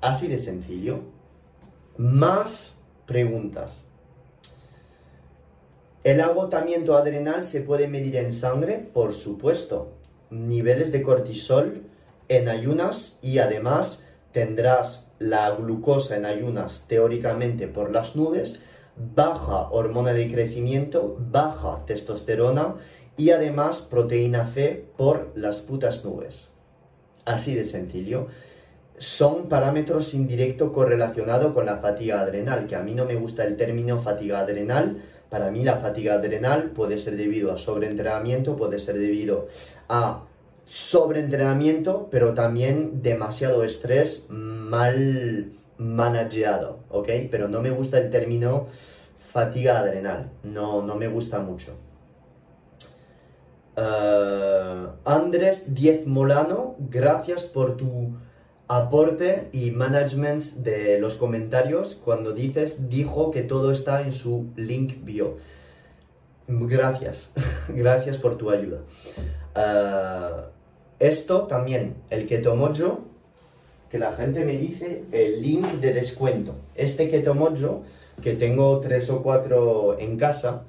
[0.00, 1.00] Así de sencillo
[1.96, 3.84] más preguntas.
[6.04, 8.78] ¿El agotamiento adrenal se puede medir en sangre?
[8.78, 9.92] Por supuesto.
[10.30, 11.82] Niveles de cortisol
[12.28, 18.60] en ayunas y además tendrás la glucosa en ayunas teóricamente por las nubes,
[18.96, 22.76] baja hormona de crecimiento, baja testosterona
[23.16, 26.50] y además proteína C por las putas nubes.
[27.24, 28.26] Así de sencillo
[28.98, 33.56] son parámetros indirectos correlacionados con la fatiga adrenal, que a mí no me gusta el
[33.56, 35.02] término fatiga adrenal.
[35.28, 39.48] Para mí la fatiga adrenal puede ser debido a sobreentrenamiento, puede ser debido
[39.88, 40.24] a
[40.64, 47.08] sobreentrenamiento, pero también demasiado estrés mal manejado, ¿ok?
[47.30, 48.68] Pero no me gusta el término
[49.32, 51.76] fatiga adrenal, no, no me gusta mucho.
[53.76, 58.14] Uh, Andrés Diez Molano, gracias por tu
[58.68, 65.04] aporte y management de los comentarios cuando dices dijo que todo está en su link
[65.04, 65.38] bio.
[66.46, 67.32] Gracias,
[67.68, 68.80] gracias por tu ayuda.
[69.54, 70.48] Ah,
[70.98, 73.00] esto también, el Keto Mojo,
[73.90, 76.54] que la gente me dice el link de descuento.
[76.74, 77.82] Este Keto Mojo,
[78.22, 80.62] que tengo tres o cuatro en casa,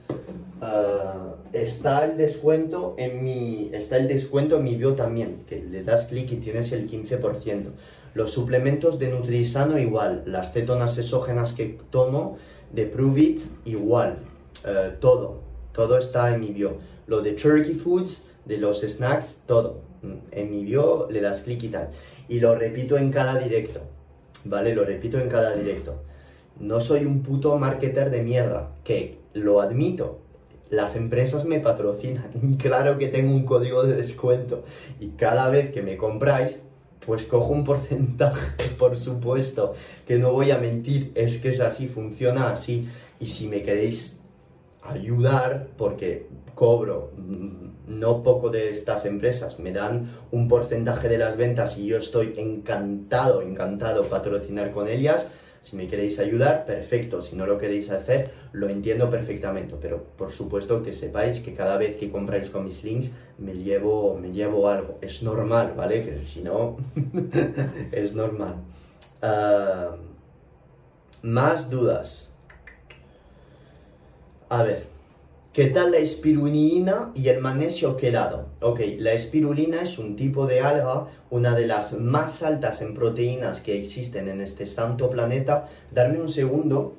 [0.62, 5.84] ah, está el descuento en mi está el descuento en mi bio también, que le
[5.84, 7.70] das clic y tienes el 15%.
[8.16, 12.38] Los suplementos de Nutrisano igual, las cetonas exógenas que tomo
[12.72, 14.18] de Pruvit igual,
[14.66, 15.42] eh, todo,
[15.74, 16.78] todo está en mi bio.
[17.08, 19.82] Lo de Turkey Foods, de los snacks, todo.
[20.32, 21.90] En mi bio le das clic y tal.
[22.28, 23.82] Y lo repito en cada directo,
[24.46, 24.76] ¿vale?
[24.76, 26.02] Lo repito en cada directo.
[26.60, 30.20] No soy un puto marketer de mierda, que lo admito,
[30.74, 32.58] las empresas me patrocinan.
[32.58, 34.64] Claro que tengo un código de descuento.
[35.00, 36.60] Y cada vez que me compráis,
[37.06, 39.74] pues cojo un porcentaje, por supuesto,
[40.08, 42.88] que no voy a mentir, es que es así, funciona así.
[43.20, 44.22] Y si me queréis
[44.82, 51.38] ayudar, porque cobro mm, no poco de estas empresas, me dan un porcentaje de las
[51.38, 55.28] ventas y yo estoy encantado, encantado patrocinar con ellas,
[55.64, 57.22] si me queréis ayudar, perfecto.
[57.22, 59.76] Si no lo queréis hacer, lo entiendo perfectamente.
[59.82, 64.20] Pero por supuesto que sepáis que cada vez que compráis con mis links, me llevo,
[64.20, 64.98] me llevo algo.
[65.00, 66.04] Es normal, ¿vale?
[66.04, 66.76] Que si no,
[67.94, 68.56] es normal.
[69.22, 69.96] Ah,
[71.22, 72.34] más dudas.
[74.50, 74.93] A ver,
[75.54, 78.48] ¿Qué tal la espirulina y el magnesio quelado?
[78.60, 83.62] Ok, la espirulina es un tipo de alga, una de las más altas en proteínas
[83.62, 85.70] que existen en este santo planeta.
[85.92, 86.96] Darme un segundo,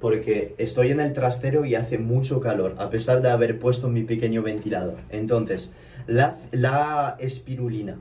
[0.00, 4.02] porque estoy en el trastero y hace mucho calor, a pesar de haber puesto mi
[4.02, 4.98] pequeño ventilador.
[5.08, 5.72] Entonces,
[6.06, 7.96] la, la espirulina.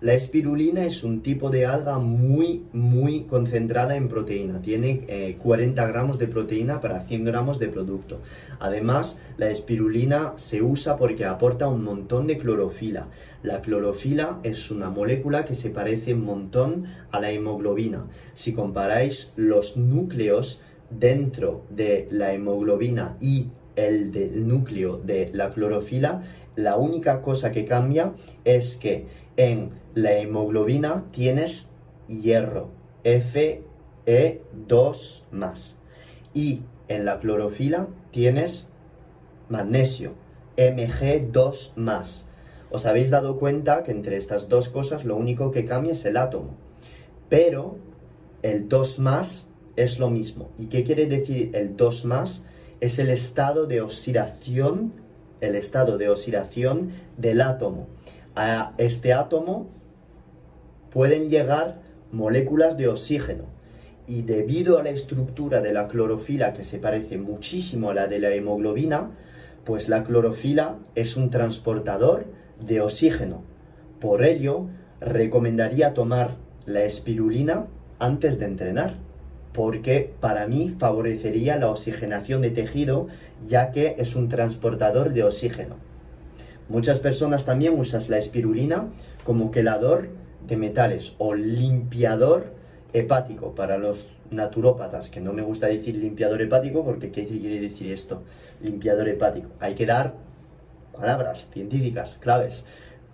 [0.00, 4.62] La espirulina es un tipo de alga muy, muy concentrada en proteína.
[4.62, 8.20] Tiene 40 eh, gramos de proteína para 100 gramos de producto.
[8.60, 13.08] Además, la espirulina se usa porque aporta un montón de clorofila.
[13.42, 18.06] La clorofila es una molécula que se parece un montón a la hemoglobina.
[18.32, 26.22] Si comparáis los núcleos dentro de la hemoglobina y el del núcleo de la clorofila,
[26.56, 31.70] la única cosa que cambia es que en la hemoglobina tienes
[32.08, 32.70] hierro,
[33.04, 35.76] Fe2 más.
[36.34, 38.68] Y en la clorofila tienes
[39.48, 40.14] magnesio,
[40.56, 42.26] Mg2 más.
[42.70, 46.16] Os habéis dado cuenta que entre estas dos cosas lo único que cambia es el
[46.16, 46.54] átomo.
[47.28, 47.78] Pero
[48.42, 50.50] el 2 más es lo mismo.
[50.56, 52.44] ¿Y qué quiere decir el 2 más?
[52.80, 54.92] Es el estado de oxidación,
[55.40, 57.88] el estado de oxidación del átomo.
[58.36, 59.68] A este átomo
[60.92, 61.80] pueden llegar
[62.12, 63.44] moléculas de oxígeno
[64.06, 68.18] y debido a la estructura de la clorofila que se parece muchísimo a la de
[68.18, 69.10] la hemoglobina,
[69.64, 72.24] pues la clorofila es un transportador
[72.60, 73.42] de oxígeno.
[74.00, 74.66] Por ello,
[75.00, 76.36] recomendaría tomar
[76.66, 77.66] la espirulina
[77.98, 78.96] antes de entrenar,
[79.52, 83.08] porque para mí favorecería la oxigenación de tejido,
[83.46, 85.76] ya que es un transportador de oxígeno.
[86.68, 88.88] Muchas personas también usan la espirulina
[89.24, 90.08] como quelador
[90.56, 92.52] metales o limpiador
[92.92, 97.92] hepático para los naturópatas, que no me gusta decir limpiador hepático porque ¿qué quiere decir
[97.92, 98.22] esto?
[98.62, 99.50] Limpiador hepático.
[99.60, 100.14] Hay que dar
[100.92, 102.64] palabras científicas, claves.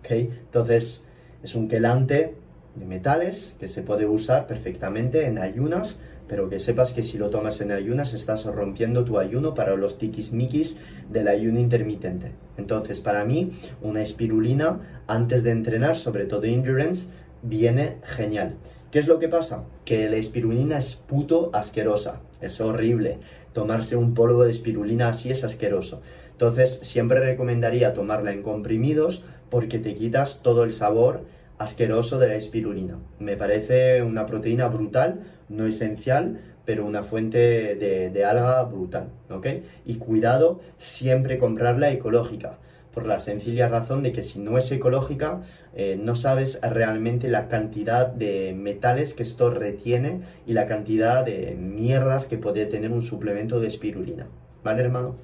[0.00, 0.30] ¿okay?
[0.46, 1.08] Entonces,
[1.42, 2.34] es un quelante
[2.74, 5.96] de metales que se puede usar perfectamente en ayunas,
[6.28, 9.98] pero que sepas que si lo tomas en ayunas estás rompiendo tu ayuno para los
[9.98, 10.78] tiquismiquis
[11.08, 12.32] del ayuno intermitente.
[12.58, 17.08] Entonces, para mí, una espirulina antes de entrenar, sobre todo endurance,
[17.48, 18.56] viene genial.
[18.90, 19.64] ¿Qué es lo que pasa?
[19.84, 23.18] Que la espirulina es puto asquerosa, es horrible.
[23.52, 26.02] Tomarse un polvo de espirulina así es asqueroso.
[26.32, 31.24] Entonces, siempre recomendaría tomarla en comprimidos porque te quitas todo el sabor
[31.58, 32.98] asqueroso de la espirulina.
[33.18, 37.38] Me parece una proteína brutal, no esencial, pero una fuente
[37.76, 39.46] de, de alga brutal, ¿ok?
[39.84, 42.58] Y cuidado, siempre comprarla ecológica
[42.96, 45.42] por la sencilla razón de que si no es ecológica,
[45.74, 51.54] eh, no sabes realmente la cantidad de metales que esto retiene y la cantidad de
[51.60, 54.28] mierdas que puede tener un suplemento de espirulina.
[54.64, 55.16] ¿Vale, hermano?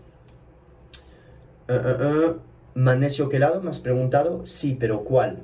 [1.66, 2.40] Uh, uh.
[2.74, 3.62] ¿Magnesio quelado?
[3.62, 4.44] ¿Me has preguntado?
[4.44, 5.42] Sí, pero ¿cuál?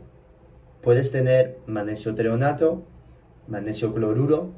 [0.82, 2.82] Puedes tener magnesio treonato,
[3.46, 4.50] magnesio cloruro,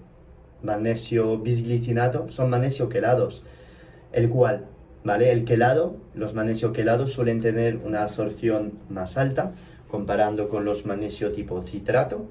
[0.60, 3.44] magnesio bisglicinato, son magnesio quelados.
[4.12, 4.66] ¿El cual?
[5.04, 5.32] ¿Vale?
[5.32, 9.52] El quelado, los magnesio quelados suelen tener una absorción más alta
[9.90, 12.26] comparando con los magnesio tipo citrato.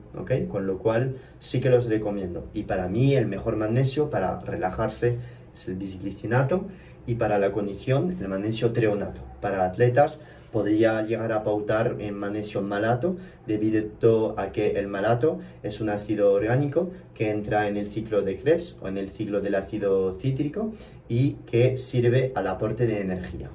[0.47, 2.47] Con lo cual sí que los recomiendo.
[2.53, 5.17] Y para mí el mejor magnesio para relajarse
[5.53, 6.65] es el bisglicinato
[7.05, 9.21] y para la cognición el magnesio treonato.
[9.41, 10.21] Para atletas
[10.51, 16.33] podría llegar a pautar en magnesio malato debido a que el malato es un ácido
[16.33, 20.73] orgánico que entra en el ciclo de Krebs o en el ciclo del ácido cítrico
[21.07, 23.49] y que sirve al aporte de energía.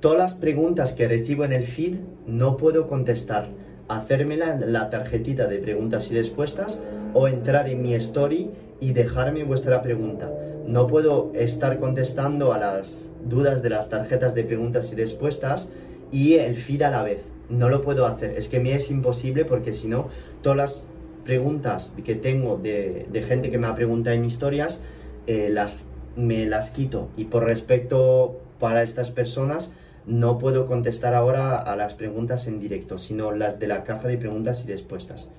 [0.00, 1.96] Todas las preguntas que recibo en el feed
[2.26, 3.48] no puedo contestar.
[3.88, 6.80] Hacérmela la tarjetita de preguntas y respuestas
[7.14, 8.50] o entrar en mi story
[8.80, 10.30] y dejarme vuestra pregunta.
[10.66, 15.68] No puedo estar contestando a las dudas de las tarjetas de preguntas y respuestas
[16.10, 17.22] y el feed a la vez.
[17.48, 18.30] No lo puedo hacer.
[18.36, 20.08] Es que me es imposible porque si no,
[20.42, 20.84] todas las
[21.24, 24.82] preguntas que tengo de, gente que me ha preguntado en historias,
[25.26, 25.84] eh, las,
[26.16, 27.10] me las quito.
[27.16, 29.72] Y por respecto para estas personas,
[30.06, 34.16] no puedo contestar ahora a las preguntas en directo, sino las de la caja de
[34.16, 35.30] preguntas y respuestas.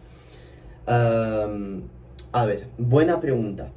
[2.41, 3.71] A ver, buena pregunta.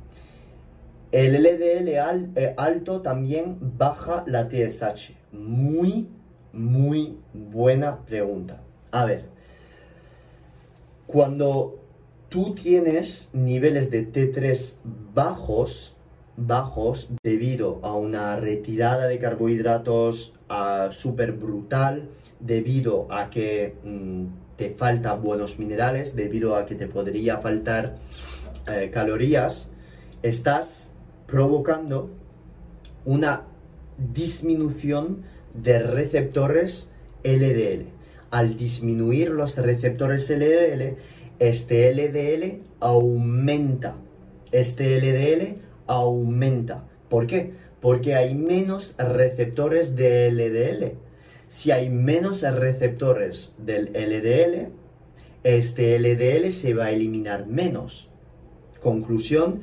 [1.12, 1.88] El LDL
[2.36, 5.14] eh, alto también baja la TSH.
[5.32, 6.08] Muy,
[6.52, 8.60] muy buena pregunta.
[8.90, 9.24] A ver,
[11.06, 11.80] cuando
[12.28, 14.76] tú tienes niveles de T3
[15.14, 15.96] bajos,
[16.36, 20.34] bajos debido a una retirada de carbohidratos
[20.90, 24.24] súper brutal, debido a que mm,
[24.56, 27.96] te faltan buenos minerales, debido a que te podría faltar
[28.68, 29.70] eh, calorías,
[30.22, 30.94] estás
[31.26, 32.10] provocando
[33.04, 33.44] una
[34.12, 35.22] disminución
[35.54, 36.90] de receptores
[37.24, 37.86] LDL.
[38.30, 40.96] Al disminuir los receptores LDL,
[41.38, 43.96] este LDL aumenta.
[44.52, 45.56] Este LDL
[45.86, 46.84] aumenta.
[47.08, 47.52] ¿Por qué?
[47.80, 50.98] Porque hay menos receptores de LDL.
[51.48, 54.68] Si hay menos receptores del LDL,
[55.42, 58.09] este LDL se va a eliminar menos.
[58.80, 59.60] Conclusión,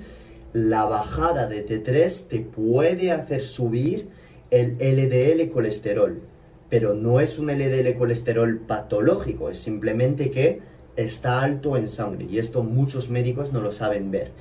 [0.53, 4.09] la bajada de T3 te puede hacer subir
[4.51, 6.21] el LDL colesterol,
[6.69, 10.61] pero no es un LDL colesterol patológico, es simplemente que
[10.95, 14.31] está alto en sangre y esto muchos médicos no lo saben ver.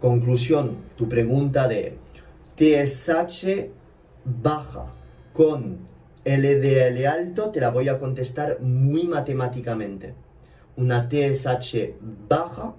[0.00, 1.96] Conclusión, tu pregunta de
[2.56, 3.70] TSH
[4.24, 4.86] baja
[5.32, 5.78] con
[6.24, 10.14] LDL alto, te la voy a contestar muy matemáticamente.
[10.76, 11.94] Una TSH
[12.28, 12.74] baja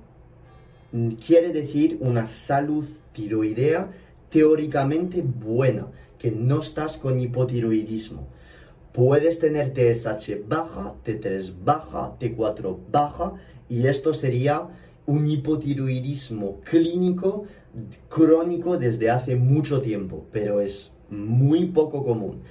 [1.26, 3.91] quiere decir una salud tiroidea
[4.30, 5.88] teóricamente buena,
[6.18, 8.28] que no estás con hipotiroidismo.
[8.94, 13.34] Puedes tener TSH baja, T3 baja, T4 baja,
[13.70, 14.68] y esto sería
[15.06, 17.46] un hipotiroidismo clínico
[18.08, 22.41] crónico desde hace mucho tiempo, pero es muy poco común.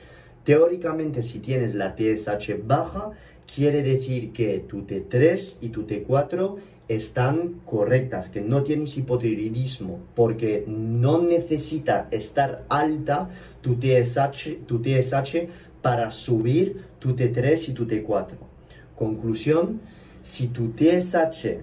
[0.44, 3.12] Teóricamente, si tienes la TSH baja,
[3.52, 6.56] quiere decir que tu T3 y tu T4
[6.96, 13.28] están correctas, que no tienes hipotiroidismo, porque no necesita estar alta
[13.60, 15.48] tu TSH, tu TSH
[15.82, 18.34] para subir tu T3 y tu T4.
[18.96, 19.80] Conclusión,
[20.22, 21.58] si tu TSH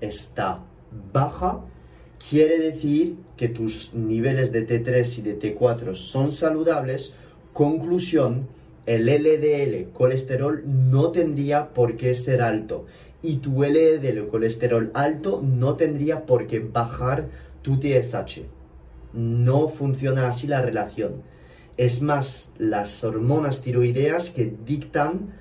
[0.00, 0.64] está
[1.12, 1.60] baja,
[2.28, 7.14] quiere decir que tus niveles de T3 y de T4 son saludables.
[7.52, 8.48] Conclusión,
[8.86, 12.86] el LDL colesterol no tendría por qué ser alto
[13.22, 17.28] y tu LDL colesterol alto no tendría por qué bajar
[17.62, 18.42] tu TSH.
[19.12, 21.22] No funciona así la relación.
[21.76, 25.34] Es más las hormonas tiroideas que dictan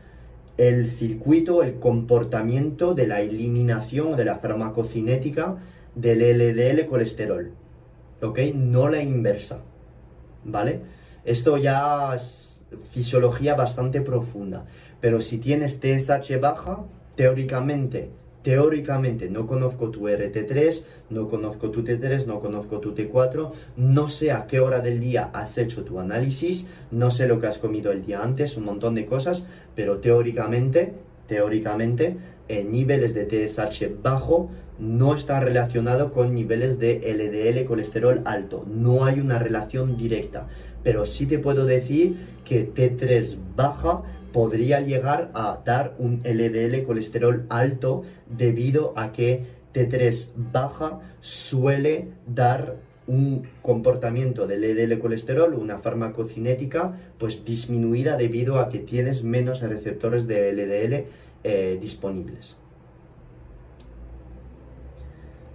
[0.57, 5.57] el circuito, el comportamiento de la eliminación de la farmacocinética
[5.95, 7.51] del LDL colesterol.
[8.21, 8.39] ¿Ok?
[8.53, 9.61] No la inversa.
[10.43, 10.81] ¿Vale?
[11.23, 12.61] Esto ya es
[12.91, 14.65] fisiología bastante profunda.
[14.99, 16.85] Pero si tienes TSH baja,
[17.19, 18.11] teóricamente,
[18.43, 24.31] teóricamente no conozco tu RT3, no conozco tu T3, no conozco tu T4, no sé
[24.31, 27.91] a qué hora del día has hecho tu análisis, no sé lo que has comido
[27.91, 29.45] el día antes, un montón de cosas,
[29.75, 30.93] pero teóricamente,
[31.27, 32.15] teóricamente,
[32.47, 34.49] en niveles de TSH bajo
[34.79, 38.65] no está relacionado con niveles de LDL colesterol alto.
[38.65, 40.47] No hay una relación directa.
[40.83, 42.15] Pero sí te puedo decir
[42.45, 50.33] que T3 baja podría llegar a dar un LDL colesterol alto debido a que T3
[50.51, 52.77] baja suele dar
[53.07, 60.27] un comportamiento del LDL colesterol, una farmacocinética, pues disminuida debido a que tienes menos receptores
[60.27, 61.05] de LDL
[61.43, 62.57] eh, disponibles.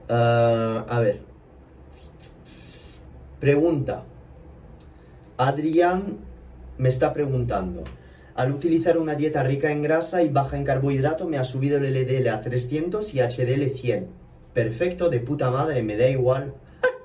[0.09, 1.21] Ah, a ver.
[3.39, 4.03] Pregunta.
[5.37, 6.19] Adrián
[6.77, 7.85] me está preguntando.
[8.35, 11.95] Al utilizar una dieta rica en grasa y baja en carbohidrato me ha subido el
[11.95, 14.09] LDL a 300 y HDL 100.
[14.53, 16.53] Perfecto, de puta madre, me da igual.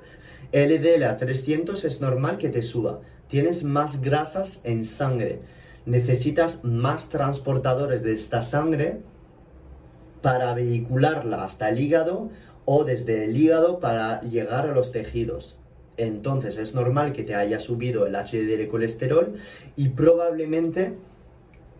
[0.51, 3.01] LDL a 300 es normal que te suba.
[3.27, 5.39] Tienes más grasas en sangre.
[5.85, 9.01] Necesitas más transportadores de esta sangre
[10.23, 12.31] para vehicularla hasta el hígado
[12.65, 15.59] o desde el hígado para llegar a los tejidos.
[15.97, 19.35] Entonces es normal que te haya subido el HDL colesterol
[19.75, 20.95] y probablemente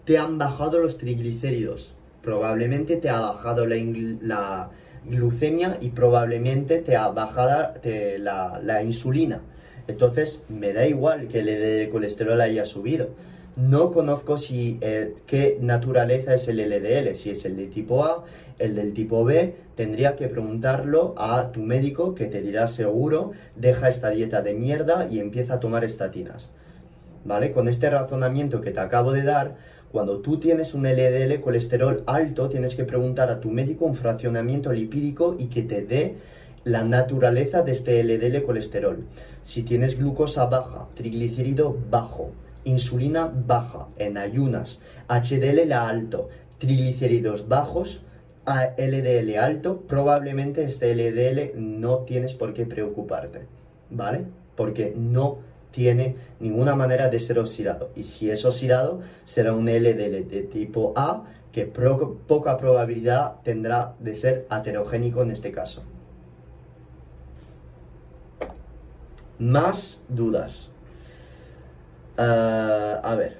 [0.09, 1.93] te han bajado los triglicéridos.
[2.23, 4.71] Probablemente te ha bajado la,
[5.05, 7.73] glucemia y probablemente te ha bajado
[8.17, 9.41] la, insulina.
[9.87, 13.09] Entonces me da igual que el LDL colesterol haya subido
[13.55, 18.23] no conozco si eh, qué naturaleza es el LDL, si es el de tipo A,
[18.57, 23.89] el del tipo B, tendría que preguntarlo a tu médico que te dirá seguro, deja
[23.89, 26.51] esta dieta de mierda y empieza a tomar estatinas.
[27.25, 27.51] ¿Vale?
[27.51, 29.55] Con este razonamiento que te acabo de dar,
[29.91, 34.71] cuando tú tienes un LDL colesterol alto, tienes que preguntar a tu médico un fraccionamiento
[34.71, 36.17] lipídico y que te dé
[36.63, 39.05] la naturaleza de este LDL colesterol.
[39.41, 42.31] Si tienes glucosa baja, triglicérido bajo,
[42.65, 46.29] insulina baja en ayunas, HDL alto,
[46.59, 48.03] triglicéridos bajos,
[48.45, 53.47] LDL alto, probablemente este LDL no tienes por qué preocuparte,
[53.89, 54.25] ¿vale?
[54.55, 55.39] Porque no
[55.71, 57.91] tiene ninguna manera de ser oxidado.
[57.95, 64.15] Y si es oxidado, será un LDL de tipo A que poca probabilidad tendrá de
[64.15, 65.83] ser aterogénico en este caso.
[69.39, 70.69] Más dudas.
[72.17, 73.37] Ah, a ver.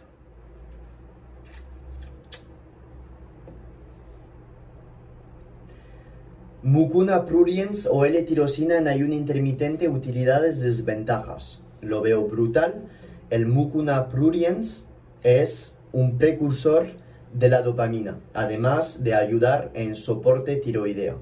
[6.62, 11.59] Mucuna pruriens o L-tirosina en ayuno intermitente, utilidades, desventajas.
[11.82, 12.84] Lo veo brutal.
[13.30, 14.88] El mucuna pruriens
[15.24, 16.88] es un precursor
[17.34, 21.20] de la dopamina, además de ayudar en soporte tiroideo.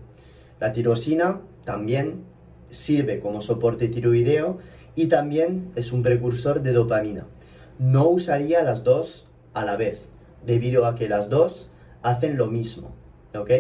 [0.60, 2.24] La tirosina también
[2.70, 4.58] sirve como soporte tiroideo
[4.95, 7.26] y también es un precursor de dopamina
[7.80, 9.99] no usaría las dos a la vez,
[10.45, 11.70] debido a que las dos
[12.01, 12.91] hacen lo mismo,
[13.36, 13.51] ¿ok?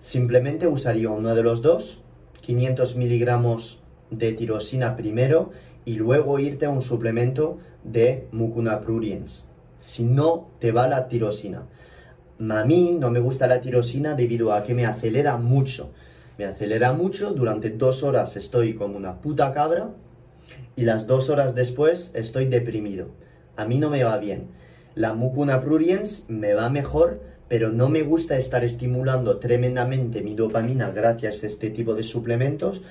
[0.00, 2.02] Simplemente usaría uno de los dos,
[2.40, 5.50] 500 miligramos de tirosina primero
[5.86, 9.48] y luego irte a un suplemento de mucuna pruriens.
[9.78, 11.62] Si no te va la tirosina.
[12.38, 15.92] A mí no me gusta la tirosina debido a que me acelera mucho.
[16.36, 19.88] Me acelera mucho, durante dos horas estoy como una puta cabra
[20.76, 23.08] y las dos horas después estoy deprimido
[23.56, 24.48] a mí no me va bien.
[24.94, 30.90] La mucuna pruriens me va mejor, pero no me gusta estar estimulando tremendamente mi dopamina
[30.90, 32.82] gracias a este tipo de suplementos,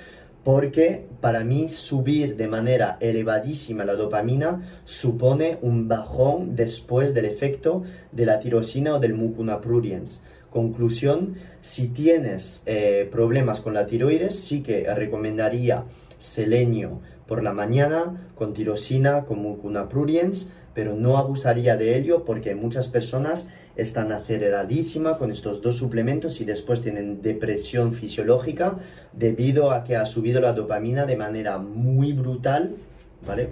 [0.45, 7.81] porque para mí subir de manera elevadísima la dopamina supone un bajón después del efecto
[8.11, 10.21] de la tirosina o del mucuna pruriens.
[10.51, 15.85] Conclusión, si tienes eh, problemas con la tiroides, sí que recomendaría
[16.19, 22.53] selenio por la mañana con tirosina, con mucuna pruriens, pero no abusaría de ello porque
[22.53, 28.77] muchas personas están aceleradísimas con estos dos suplementos y después tienen depresión fisiológica
[29.13, 32.75] debido a que ha subido la dopamina de manera muy brutal,
[33.25, 33.49] ¿vale?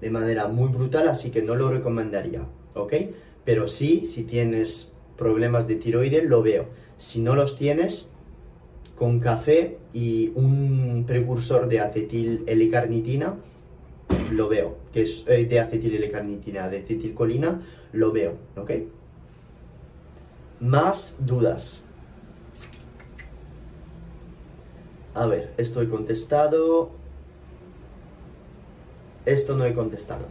[0.00, 2.42] de manera muy brutal, así que no lo recomendaría,
[2.74, 2.94] ¿ok?
[3.44, 6.66] Pero sí, si tienes problemas de tiroides, lo veo.
[6.96, 8.10] Si no los tienes,
[8.94, 13.36] con café y un precursor de acetil L-carnitina,
[14.32, 17.60] lo veo, que es eh, de acetil L-carnitina, de acetilcolina,
[17.92, 18.70] lo veo, ¿ok?
[20.60, 21.82] Más dudas.
[25.14, 26.90] A ver, esto he contestado.
[29.24, 30.26] Esto no he contestado.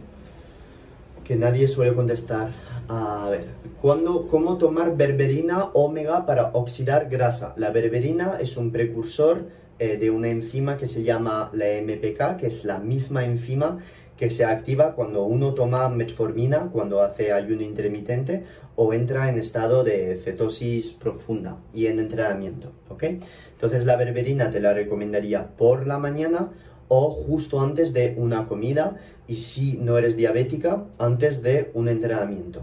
[1.24, 2.52] Que nadie suele contestar.
[2.88, 3.48] A ver,
[3.80, 7.52] ¿cómo tomar berberina omega para oxidar grasa?
[7.56, 9.46] La berberina es un precursor
[9.78, 13.78] eh, de una enzima que se llama la MPK, que es la misma enzima
[14.16, 18.44] que se activa cuando uno toma metformina, cuando hace ayuno intermitente
[18.74, 23.04] o entra en estado de cetosis profunda y en entrenamiento, ¿ok?
[23.52, 26.50] Entonces la berberina te la recomendaría por la mañana
[26.88, 28.96] o justo antes de una comida
[29.26, 32.62] y si no eres diabética, antes de un entrenamiento.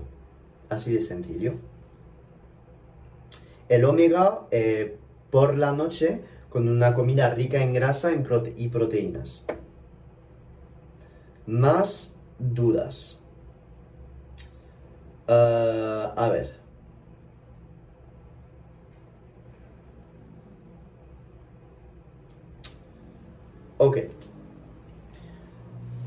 [0.69, 1.55] Así de sencillo.
[3.69, 4.97] El omega eh,
[5.29, 9.45] por la noche con una comida rica en grasa y proteínas.
[11.45, 13.19] Más dudas.
[15.27, 16.51] Ah, a ver.
[23.77, 23.97] Ok.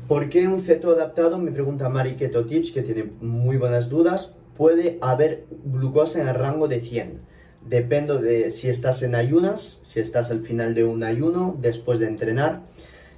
[0.07, 1.37] ¿Por qué un feto adaptado?
[1.37, 6.35] Me pregunta Mari Keto Tips, que tiene muy buenas dudas puede haber glucosa en el
[6.35, 7.21] rango de 100.
[7.65, 12.07] Depende de si estás en ayunas, si estás al final de un ayuno, después de
[12.07, 12.61] entrenar.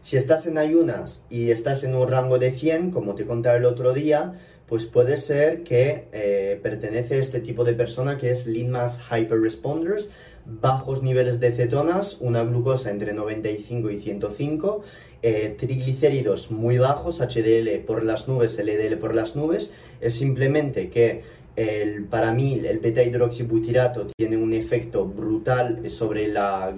[0.02, 3.66] Si estás en ayunas y estás en un rango de 100, como te contaba el
[3.66, 4.34] otro día,
[4.66, 9.02] pues puede ser que eh, pertenece a este tipo de persona que es Lean Mass
[9.10, 10.10] Hyper Responders,
[10.46, 14.84] bajos niveles de cetonas, una glucosa entre 95 y 105,
[15.22, 21.24] eh, triglicéridos muy bajos, HDL por las nubes, LDL por las nubes, es simplemente que
[21.56, 26.74] el, para mí el beta hidroxibutirato tiene un efecto brutal sobre la,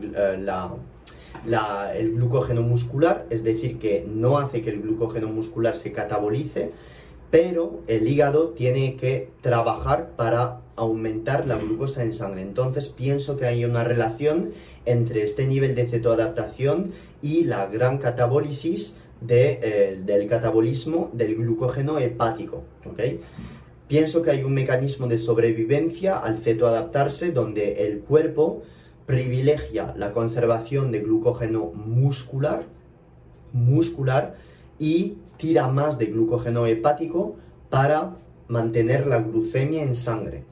[1.45, 6.71] eh, el glucógeno muscular, es decir, que no hace que el glucógeno muscular se catabolice,
[7.29, 12.41] pero el hígado tiene que trabajar para aumentar la glucosa en sangre.
[12.41, 14.51] Entonces pienso que hay una relación
[14.85, 18.97] entre este nivel de cetoadaptación y la gran catabólisis
[19.29, 22.63] eh, del catabolismo del glucógeno hepático.
[23.87, 28.63] Pienso que hay un mecanismo de sobrevivencia al cetoadaptarse donde el cuerpo
[29.11, 32.63] privilegia la conservación de glucógeno muscular,
[33.51, 34.35] muscular
[34.79, 37.35] y tira más de glucógeno hepático
[37.69, 38.15] para
[38.47, 40.45] mantener la glucemia en sangre.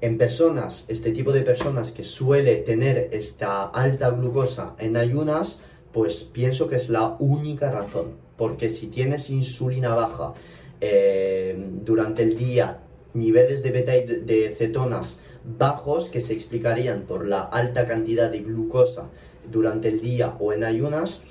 [0.00, 5.60] En personas, este tipo de personas que suele tener esta alta glucosa en ayunas,
[5.92, 8.16] pues pienso que es la única razón.
[8.36, 10.34] Porque si tienes insulina baja
[10.80, 12.80] eh, durante el día,
[13.14, 18.40] niveles de beta y de cetonas bajos que se explicarían por la alta cantidad de
[18.40, 19.08] glucosa
[19.50, 21.22] durante el día o en ayunas,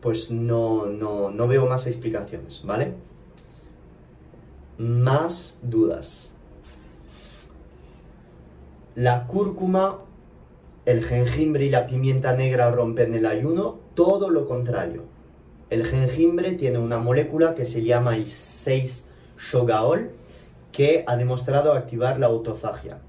[0.00, 2.94] pues no, no, no veo más explicaciones, ¿vale?
[4.78, 6.32] Más dudas.
[8.94, 9.98] La cúrcuma,
[10.84, 15.04] el jengibre y la pimienta negra rompen el ayuno, todo lo contrario.
[15.70, 20.10] El jengibre tiene una molécula que se llama 6-shogaol
[20.72, 23.00] que ha demostrado activar la autofagia.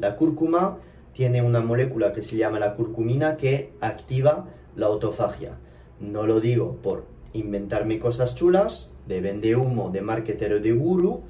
[0.00, 0.78] La cúrcuma
[1.12, 4.46] tiene una molécula que se llama la curcumina que activa
[4.76, 5.58] la autofagia.
[6.00, 11.20] No lo digo por inventarme cosas chulas, de vende humo, de marketero, de guru,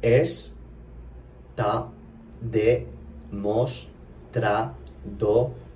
[0.00, 0.56] es
[1.54, 1.90] ta
[2.40, 2.86] de
[3.30, 4.74] mostrado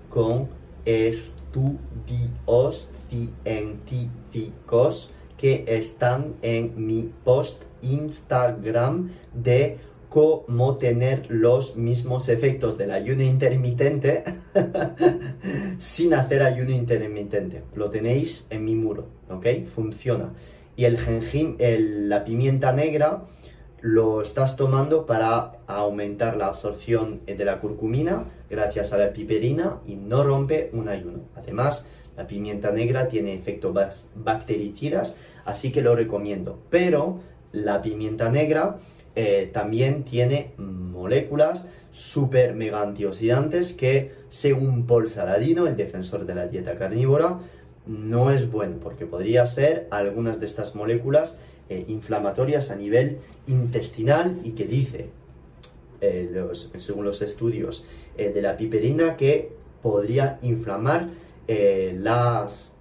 [0.08, 0.48] con
[0.86, 9.78] estudios científicos que están en mi post Instagram de
[10.08, 14.24] cómo tener los mismos efectos del ayuno intermitente
[15.78, 17.62] sin hacer ayuno intermitente.
[17.74, 19.46] Lo tenéis en mi muro, ¿ok?
[19.74, 20.32] Funciona.
[20.76, 23.24] Y el jengibre, la pimienta negra,
[23.80, 29.94] lo estás tomando para aumentar la absorción de la curcumina gracias a la piperina y
[29.94, 31.20] no rompe un ayuno.
[31.36, 31.84] Además,
[32.16, 36.58] la pimienta negra tiene efectos bactericidas, así que lo recomiendo.
[36.70, 37.20] Pero
[37.52, 38.78] la pimienta negra
[39.14, 46.46] eh, también tiene moléculas super mega antioxidantes que, según Paul Saladino, el defensor de la
[46.46, 47.40] dieta carnívora,
[47.86, 51.38] no es bueno porque podría ser algunas de estas moléculas
[51.68, 55.08] eh, inflamatorias a nivel intestinal y que dice,
[56.00, 56.44] eh,
[56.78, 57.84] según los estudios
[58.16, 61.08] de la piperina, que podría inflamar
[61.46, 62.74] las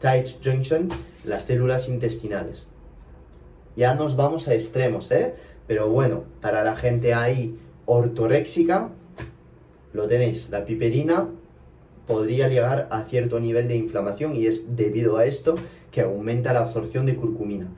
[0.00, 0.88] tight junction,
[1.24, 2.66] las células intestinales.
[3.76, 5.34] Ya nos vamos a extremos, ¿eh?
[5.70, 7.56] Pero bueno, para la gente ahí
[7.86, 8.88] ortoréxica,
[9.92, 11.28] lo tenéis, la piperina
[12.08, 15.54] podría llegar a cierto nivel de inflamación y es debido a esto
[15.92, 17.68] que aumenta la absorción de curcumina.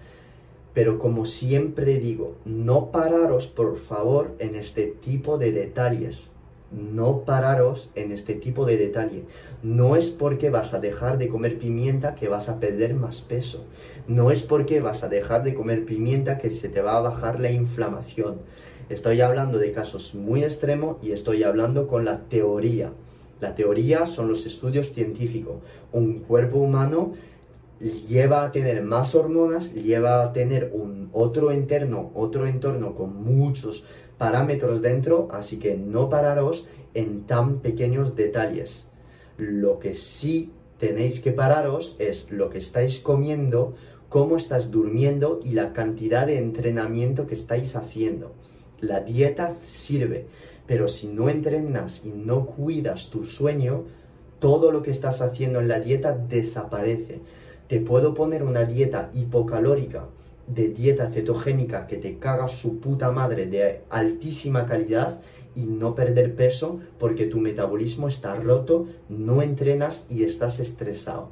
[0.72, 6.31] Pero como siempre digo, no pararos por favor en este tipo de detalles.
[6.72, 9.24] No pararos en este tipo de detalle.
[9.62, 13.64] No es porque vas a dejar de comer pimienta que vas a perder más peso.
[14.08, 17.40] No es porque vas a dejar de comer pimienta que se te va a bajar
[17.40, 18.38] la inflamación.
[18.88, 22.92] Estoy hablando de casos muy extremos y estoy hablando con la teoría.
[23.40, 25.56] La teoría son los estudios científicos.
[25.92, 27.14] Un cuerpo humano
[27.80, 33.84] lleva a tener más hormonas, lleva a tener un otro interno, otro entorno con muchos
[34.18, 38.86] parámetros dentro, así que no pararos en tan pequeños detalles.
[39.36, 43.74] Lo que sí tenéis que pararos es lo que estáis comiendo,
[44.08, 48.32] cómo estás durmiendo y la cantidad de entrenamiento que estáis haciendo.
[48.80, 50.26] La dieta sirve,
[50.66, 53.84] pero si no entrenas y no cuidas tu sueño,
[54.38, 57.20] todo lo que estás haciendo en la dieta desaparece
[57.72, 60.04] te puedo poner una dieta hipocalórica,
[60.47, 65.20] de dieta cetogénica que te caga su puta madre de altísima calidad
[65.55, 71.28] y no perder peso porque tu metabolismo está roto, no entrenas y estás estresado.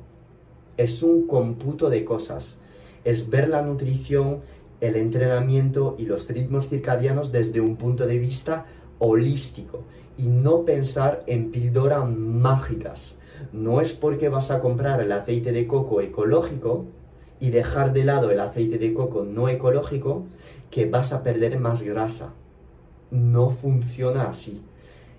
[0.77, 2.59] Es un computo de cosas.
[3.05, 4.41] Es ver la nutrición,
[4.81, 8.67] el entrenamiento y los ritmos circadianos desde un punto de vista
[8.99, 9.83] holístico
[10.17, 13.19] y no pensar en píldoras mágicas
[13.53, 16.85] No es porque vas a comprar el aceite de coco ecológico
[17.41, 20.27] y dejar de lado el aceite de coco no ecológico
[20.71, 22.35] que vas a perder más grasa.
[23.11, 24.63] No funciona así.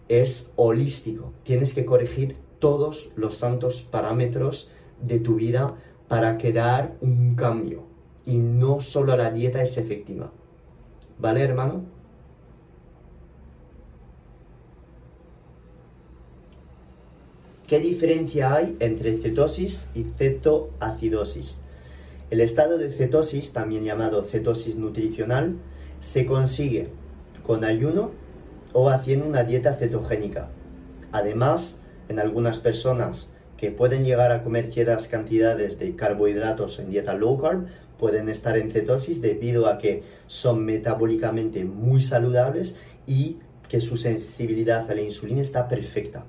[0.08, 1.34] Es holístico.
[1.44, 4.70] Tienes que corregir todos los santos parámetros
[5.02, 5.76] de tu vida
[6.08, 7.84] para crear un cambio.
[8.26, 10.32] Y no solo la dieta es efectiva.
[11.18, 11.86] ¿Vale, hermano?
[17.68, 21.61] ¿Qué diferencia hay entre cetosis y cetoacidosis?
[22.32, 25.58] El estado de cetosis, también llamado cetosis nutricional,
[26.00, 26.88] se consigue
[27.44, 28.12] con ayuno
[28.72, 30.48] o haciendo una dieta cetogénica.
[31.12, 31.78] Además,
[32.08, 33.28] en algunas personas
[33.58, 37.68] que pueden llegar a comer ciertas cantidades de carbohidratos en dieta low carb,
[38.00, 44.90] pueden estar en cetosis debido a que son metabólicamente muy saludables y que su sensibilidad
[44.90, 46.24] a la insulina está perfecta.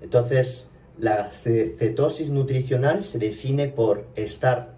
[0.00, 4.73] Entonces, la cetosis nutricional se define por estar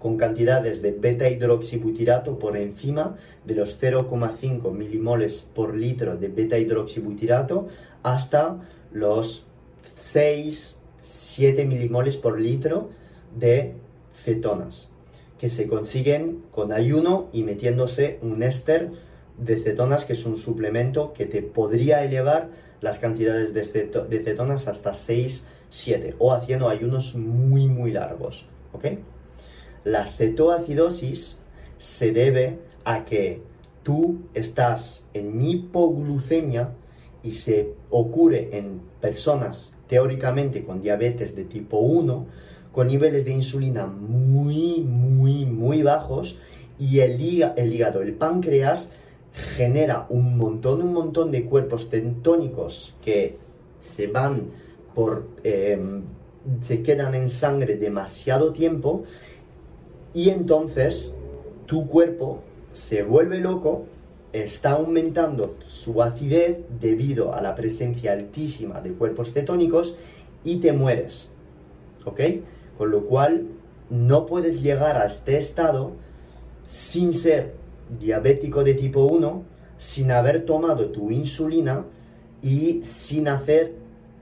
[0.00, 6.58] con cantidades de beta hidroxibutirato por encima de los 0,5 milimoles por litro de beta
[6.58, 7.68] hidroxibutirato
[8.02, 8.60] hasta
[8.92, 9.46] los
[9.96, 12.88] 6, 7 milimoles por litro
[13.38, 13.74] de
[14.24, 14.90] cetonas,
[15.38, 18.90] que se consiguen con ayuno y metiéndose un éster
[19.36, 22.48] de cetonas, que es un suplemento que te podría elevar
[22.80, 23.64] las cantidades de,
[24.24, 28.46] cetonas hasta 6, 7 o haciendo ayunos muy muy largos.
[28.72, 28.86] ¿ok?
[29.84, 31.38] La cetoacidosis
[31.78, 33.42] se debe a que
[33.82, 36.70] tú estás en hipoglucemia
[37.22, 42.26] y se ocurre en personas teóricamente con diabetes de tipo 1
[42.72, 46.38] con niveles de insulina muy muy muy bajos
[46.78, 48.90] y el, hígado, el páncreas
[49.56, 53.36] genera un montón, un montón de cuerpos tentónicos que
[53.78, 54.50] se van
[54.94, 56.02] por, em,
[56.62, 59.04] se quedan en sangre demasiado tiempo
[60.14, 61.14] y entonces
[61.66, 62.42] tu cuerpo
[62.72, 63.84] se vuelve loco,
[64.32, 69.94] está aumentando su acidez debido a la presencia altísima de cuerpos cetónicos
[70.44, 71.30] y te mueres.
[72.04, 72.20] ¿Ok?
[72.78, 73.46] Con lo cual
[73.90, 75.92] no puedes llegar a este estado
[76.66, 77.54] sin ser
[77.98, 79.44] diabético de tipo 1
[79.76, 81.86] sin haber tomado tu insulina
[82.42, 83.74] y sin hacer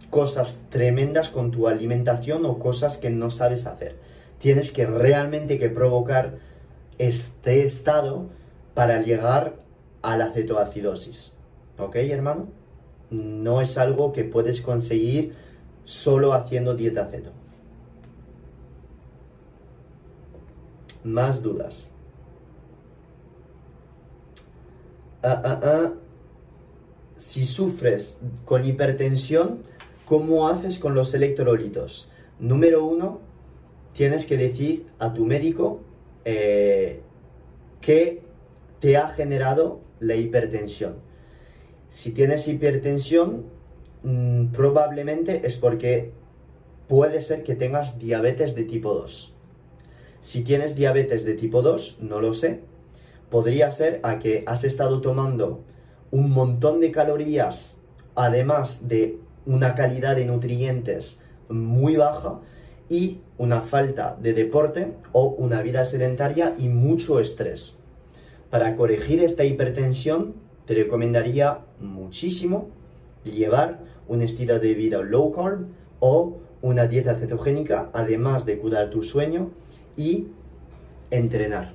[0.08, 3.96] cosas tremendas con tu alimentación o cosas que no sabes hacer.
[4.38, 6.38] Tienes que realmente que provocar
[6.98, 8.26] este estado
[8.74, 9.56] para llegar
[10.02, 11.32] a la cetoacidosis.
[11.78, 12.48] ¿Ok, hermano?
[13.10, 15.34] No es algo que puedes conseguir
[15.84, 17.32] solo haciendo dieta ceto.
[21.04, 21.92] Más dudas.
[25.22, 25.92] Ah, ah, ah.
[27.16, 29.62] si sufres con hipertensión,
[30.04, 32.08] ¿cómo haces con los electrolitos?
[32.38, 33.20] Número uno,
[33.92, 35.80] tienes que decir a tu médico
[36.24, 37.00] eh,
[37.80, 38.22] qué
[38.80, 40.96] te ha generado la hipertensión.
[41.88, 43.46] Si tienes hipertensión,
[44.02, 46.12] mm, probablemente es porque
[46.86, 49.34] puede ser que tengas diabetes de tipo 2.
[50.20, 52.60] Si tienes diabetes de tipo 2, no lo sé,
[53.30, 55.64] podría ser a que has estado tomando
[56.10, 57.78] un montón de calorías,
[58.14, 62.40] además de una calidad de nutrientes muy baja
[62.88, 67.76] y una falta de deporte o una vida sedentaria y mucho estrés.
[68.50, 70.34] Para corregir esta hipertensión,
[70.64, 72.68] te recomendaría muchísimo
[73.24, 75.66] llevar un estilo de vida low carb
[76.00, 79.50] o una dieta cetogénica, además de cuidar tu sueño
[79.96, 80.28] y
[81.10, 81.72] entrenar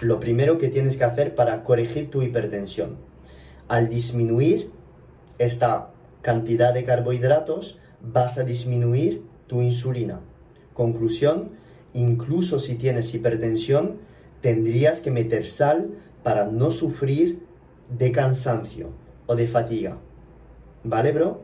[0.00, 2.96] lo primero que tienes que hacer para corregir tu hipertensión.
[3.68, 4.70] Al disminuir
[5.38, 5.90] esta
[6.22, 10.20] cantidad de carbohidratos, vas a disminuir tu insulina.
[10.74, 11.50] Conclusión,
[11.92, 13.98] incluso si tienes hipertensión,
[14.40, 15.90] tendrías que meter sal
[16.22, 17.40] para no sufrir
[17.96, 18.90] de cansancio
[19.26, 19.98] o de fatiga.
[20.84, 21.40] ¿Vale, bro?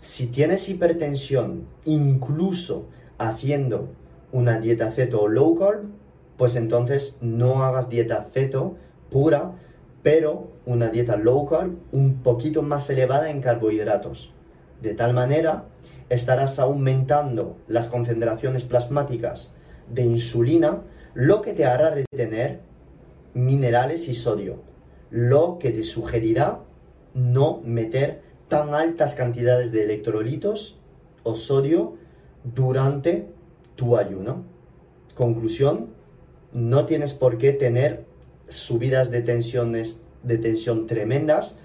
[0.00, 2.86] Si tienes hipertensión, incluso
[3.18, 3.88] haciendo
[4.32, 5.84] una dieta ceto o low carb,
[6.36, 8.76] pues entonces no hagas dieta ceto
[9.10, 9.52] pura,
[10.02, 14.32] pero una dieta low carb un poquito más elevada en carbohidratos.
[14.82, 15.64] De tal manera
[16.08, 19.52] estarás aumentando las concentraciones plasmáticas
[19.92, 20.82] de insulina,
[21.14, 22.60] lo que te hará retener
[23.34, 24.62] minerales y sodio,
[25.10, 26.60] lo que te sugerirá
[27.14, 30.78] no meter tan altas cantidades de electrolitos
[31.22, 31.96] o sodio
[32.42, 33.28] durante
[33.76, 34.44] tu ayuno.
[35.14, 35.90] Conclusión,
[36.52, 38.04] no tienes por qué tener
[38.48, 41.58] subidas de tensiones de tensión tremendas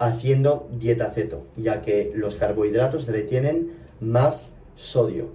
[0.00, 5.28] haciendo dieta ceto, ya que los carbohidratos retienen más sodio.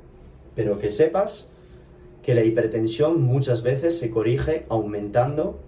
[0.55, 1.47] Pero que sepas
[2.23, 5.59] que la hipertensión muchas veces se corrige aumentando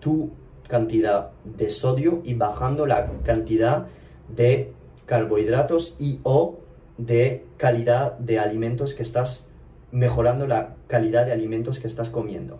[0.00, 0.30] tu
[0.68, 3.86] cantidad de sodio y bajando la cantidad
[4.34, 4.72] de
[5.06, 6.58] carbohidratos y o
[6.98, 9.46] de calidad de alimentos que estás
[9.92, 12.58] mejorando la calidad de alimentos que estás comiendo,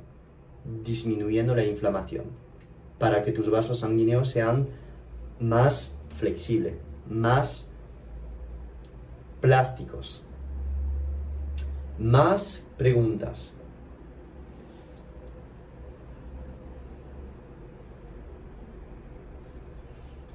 [0.84, 2.26] disminuyendo la inflamación,
[2.98, 4.68] para que tus vasos sanguíneos sean
[5.42, 6.74] más flexibles,
[7.08, 7.66] más
[9.40, 10.22] plásticos.
[11.98, 13.52] Más preguntas.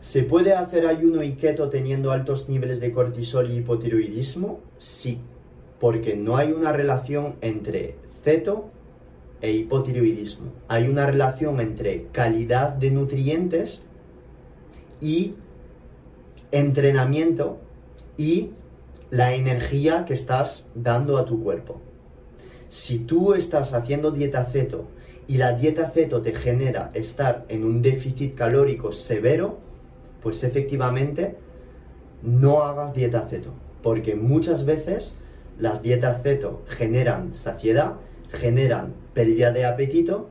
[0.02, 4.62] ¿Se puede hacer ayuno y keto teniendo altos niveles de cortisol y hipotiroidismo?
[4.78, 5.20] Sí,
[5.80, 8.70] porque no hay una relación entre ceto
[9.42, 10.54] e hipotiroidismo.
[10.70, 13.84] Hay una relación entre calidad de nutrientes
[15.02, 15.36] y
[16.52, 17.60] entrenamiento
[18.18, 18.52] y
[19.10, 21.82] la energía que estás dando a tu cuerpo.
[22.70, 24.88] Si tú estás haciendo dieta ceto
[25.28, 29.60] y la dieta ceto te genera estar en un déficit calórico severo,
[30.22, 31.38] pues efectivamente
[32.22, 35.16] no hagas dieta ceto, porque muchas veces
[35.60, 37.96] las dietas ceto generan saciedad,
[38.30, 40.30] generan pérdida de apetito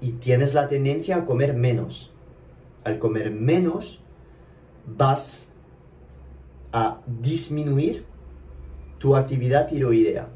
[0.00, 2.12] y tienes la tendencia a comer menos.
[2.84, 4.01] Al comer menos
[4.86, 5.46] vas
[6.72, 8.04] a disminuir
[8.98, 10.28] tu actividad tiroidea.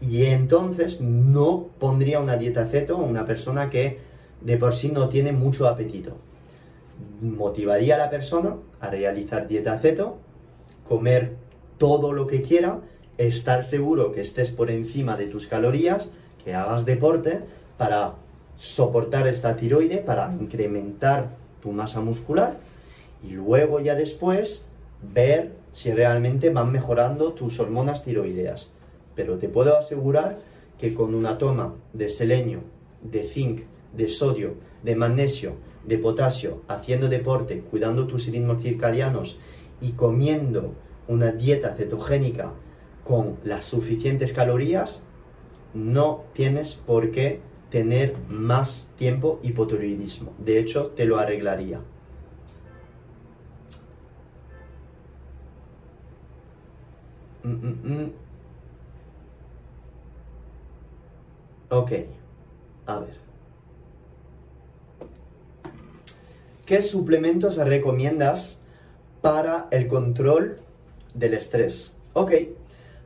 [0.00, 3.98] Y entonces no pondría una dieta ceto a una persona que
[4.40, 6.16] de por sí no tiene mucho apetito.
[7.20, 10.18] Motivaría a la persona a realizar dieta ceto,
[10.88, 11.36] comer
[11.78, 12.80] todo lo que quiera,
[13.18, 16.10] estar seguro que estés por encima de tus calorías,
[16.44, 17.40] que hagas deporte
[17.78, 18.14] para
[18.56, 21.30] soportar esta tiroide, para incrementar
[21.62, 22.58] tu masa muscular
[23.26, 24.66] y luego ya después
[25.02, 28.70] ver si realmente van mejorando tus hormonas tiroideas.
[29.14, 30.38] Pero te puedo asegurar
[30.78, 32.60] que con una toma de selenio,
[33.02, 33.62] de zinc,
[33.96, 35.54] de sodio, de magnesio,
[35.84, 39.38] de potasio, haciendo deporte, cuidando tus ritmos circadianos
[39.80, 40.74] y comiendo
[41.08, 42.52] una dieta cetogénica
[43.04, 45.02] con las suficientes calorías,
[45.74, 50.32] no tienes por qué tener más tiempo hipotiroidismo.
[50.38, 51.80] De hecho, te lo arreglaría.
[57.44, 58.12] Mm, mm, mm.
[61.68, 61.92] Ok,
[62.86, 63.16] a ver.
[66.64, 68.60] ¿Qué suplementos recomiendas
[69.20, 70.56] para el control
[71.12, 71.94] del estrés?
[72.14, 72.32] Ok,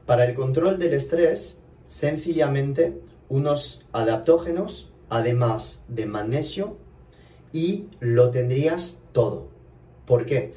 [0.06, 6.76] para el control del estrés, sencillamente unos adaptógenos, además de magnesio,
[7.52, 9.48] y lo tendrías todo.
[10.06, 10.54] ¿Por qué?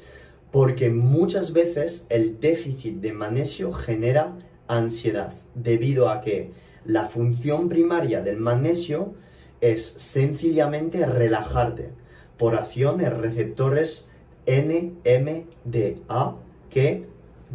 [0.52, 4.36] Porque muchas veces el déficit de magnesio genera
[4.68, 6.52] ansiedad, debido a que
[6.84, 9.14] la función primaria del magnesio
[9.60, 11.90] es sencillamente relajarte
[12.38, 14.06] por acción de receptores
[14.46, 16.36] NMDA
[16.70, 17.06] que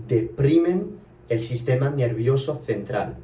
[0.08, 0.98] deprimen
[1.30, 3.18] el sistema nervioso central.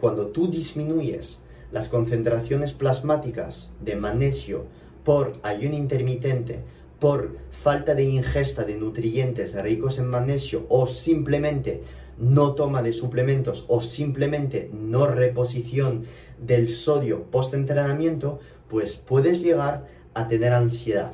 [0.00, 1.40] Cuando tú disminuyes
[1.72, 4.64] las concentraciones plasmáticas de magnesio
[5.04, 6.60] por ayuno intermitente,
[6.98, 11.82] por falta de ingesta de nutrientes ricos en magnesio o simplemente
[12.18, 16.04] no toma de suplementos o simplemente no reposición
[16.40, 21.12] del sodio post-entrenamiento, pues puedes llegar a tener ansiedad.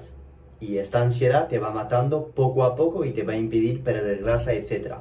[0.60, 4.22] Y esta ansiedad te va matando poco a poco y te va a impedir perder
[4.22, 4.98] grasa, etc.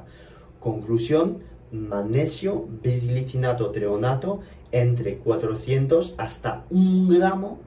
[0.58, 1.38] Conclusión,
[1.70, 4.40] magnesio, bisilicinato, treonato,
[4.72, 7.60] entre 400 hasta 1 gramo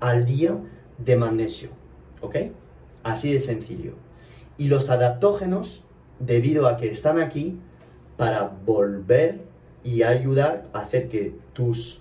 [0.00, 0.56] al día
[0.96, 1.70] de magnesio.
[2.22, 2.36] ¿Ok?
[3.02, 3.92] Así de sencillo.
[4.56, 5.82] Y los adaptógenos,
[6.18, 7.58] debido a que están aquí,
[8.16, 9.40] para volver
[9.82, 12.00] y ayudar a hacer que tus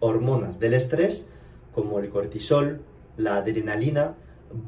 [0.00, 1.28] hormonas del estrés,
[1.74, 2.82] como el cortisol,
[3.16, 4.14] la adrenalina,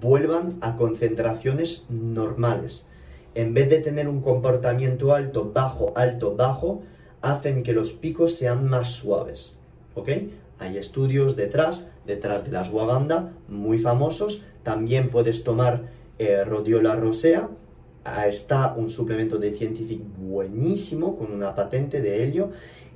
[0.01, 2.87] vuelvan a concentraciones normales.
[3.35, 6.83] En vez de tener un comportamiento alto, bajo, alto, bajo,
[7.21, 9.57] hacen que los picos sean más suaves.
[9.95, 10.09] ¿Ok?
[10.59, 14.43] Hay estudios detrás, detrás de las ashwagandha, muy famosos.
[14.63, 17.49] También puedes tomar eh, Rhodiola rosea.
[18.05, 22.51] Ah, está un suplemento de Scientific buenísimo con una patente de helio.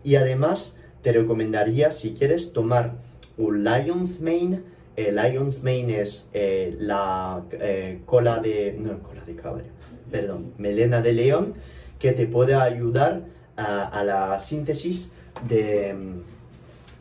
[0.04, 2.94] Y además te recomendaría, si quieres, tomar
[3.36, 4.62] un Lion's Mane.
[4.96, 8.76] El Lion's Mane es eh, la eh, cola de...
[8.78, 9.70] No, cola de caballo.
[10.10, 11.54] Perdón, melena de león
[11.98, 13.24] que te puede ayudar
[13.56, 15.12] a la síntesis
[15.46, 15.94] de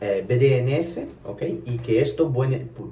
[0.00, 1.42] eh, BDNF, ¿ok?
[1.66, 2.32] Y que esto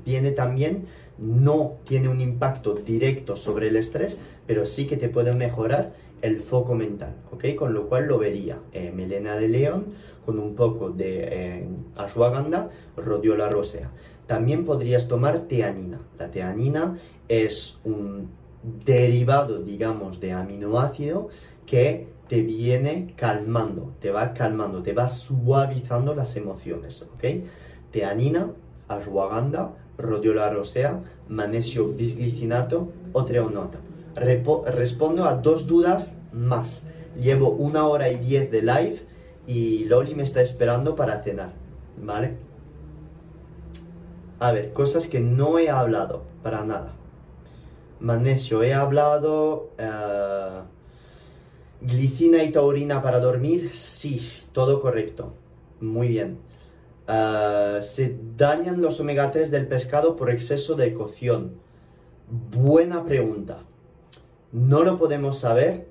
[0.04, 0.86] viene, también,
[1.18, 6.40] no tiene un impacto directo sobre el estrés, pero sí que te puede mejorar el
[6.40, 7.54] foco mental, ¿ok?
[7.56, 9.86] Con lo cual lo vería eh, melena de león
[10.24, 13.90] con un poco de eh, ashwagandha, rhodiola rosea.
[14.26, 16.00] También podrías tomar teanina.
[16.18, 16.98] La teanina
[17.28, 18.28] es un
[18.84, 21.28] derivado, digamos, de aminoácido
[21.64, 27.24] que te viene calmando, te va calmando, te va suavizando las emociones, ¿ok?
[27.90, 28.50] Teanina,
[28.86, 33.78] ashwagandha, rhodiola rosea, magnesio bisglicinato o treonota.
[34.14, 36.82] respondo a dos dudas más.
[37.18, 39.02] Llevo una hora y diez de live
[39.46, 41.52] y Loli me está esperando para cenar,
[42.00, 42.36] ¿vale?
[44.38, 46.92] A ver, cosas que no he hablado para nada.
[48.00, 49.70] Magnesio, he hablado...
[49.78, 50.60] Eh,
[51.80, 55.32] glicina y taurina para dormir, sí, todo correcto.
[55.80, 56.38] Muy bien.
[57.06, 61.54] Eh, se dañan los omega 3 del pescado por exceso de cocción.
[62.50, 63.62] Buena pregunta.
[64.52, 65.88] No lo podemos saber,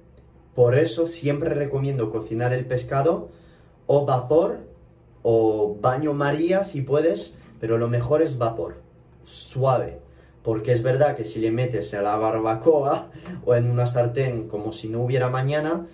[0.56, 3.30] por eso siempre recomiendo cocinar el pescado
[3.86, 4.60] o vapor
[5.24, 8.82] o baño María si puedes, pero lo mejor es vapor,
[9.24, 10.00] suave.
[10.48, 13.12] Porque es verdad que si le metes a la barbacoa
[13.44, 15.88] o en una sartén como si no hubiera mañana,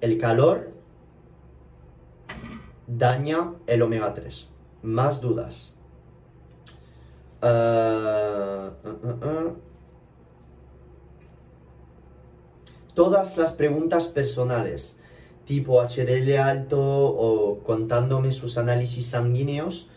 [0.00, 0.70] el calor
[2.86, 4.48] daña el omega 3.
[4.80, 5.74] Más dudas.
[7.42, 9.56] Uh, uh, uh,
[12.94, 14.96] Todas las preguntas personales,
[15.44, 19.90] tipo HDL alto o contándome sus análisis sanguíneos,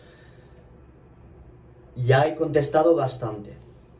[1.96, 3.52] ya he contestado bastante,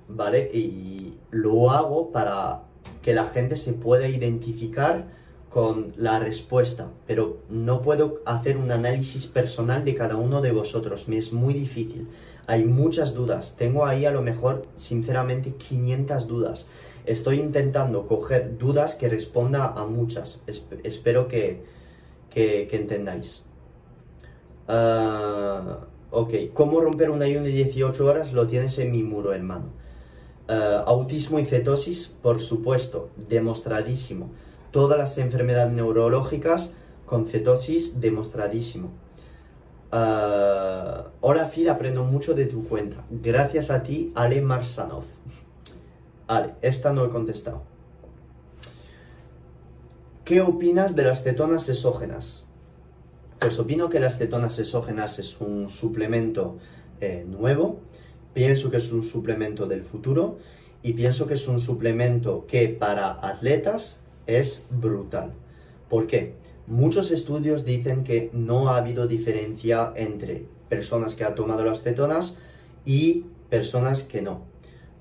[0.08, 0.50] ¿vale?
[0.52, 2.62] Y lo hago para
[3.02, 5.06] que la gente se pueda identificar
[5.50, 11.06] con la respuesta, pero no puedo hacer un análisis personal de cada uno de vosotros,
[11.06, 12.08] me es muy difícil.
[12.46, 16.66] Hay muchas dudas, tengo ahí a lo mejor sinceramente 500 dudas.
[17.06, 20.42] Estoy intentando coger dudas que responda a muchas.
[20.82, 21.62] espero que,
[22.34, 23.44] entendáis.
[24.66, 28.32] Ah, ok, ¿cómo romper un ayuno de 18 horas?
[28.32, 29.66] Lo tienes en mi muro, hermano.
[30.48, 34.30] Ah, autismo y cetosis, por supuesto, demostradísimo
[34.74, 36.72] todas las enfermedades neurológicas
[37.06, 38.88] con cetosis demostradísimo.
[39.92, 42.96] Uh, hola Phil, aprendo mucho de tu cuenta.
[43.08, 45.04] Gracias a ti, Ale Marsanov.
[46.26, 47.62] Ale, esta no he contestado.
[50.24, 52.43] ¿Qué opinas de las cetonas exógenas?
[53.38, 56.58] Pues opino que las cetonas exógenas es un suplemento
[57.00, 57.80] eh, nuevo,
[58.32, 60.38] pienso que es un suplemento del futuro
[60.82, 65.32] y pienso que es un suplemento que para atletas es brutal.
[65.88, 66.34] ¿Por qué?
[66.66, 72.36] Muchos estudios dicen que no ha habido diferencia entre personas que han tomado las cetonas
[72.86, 74.42] y personas que no.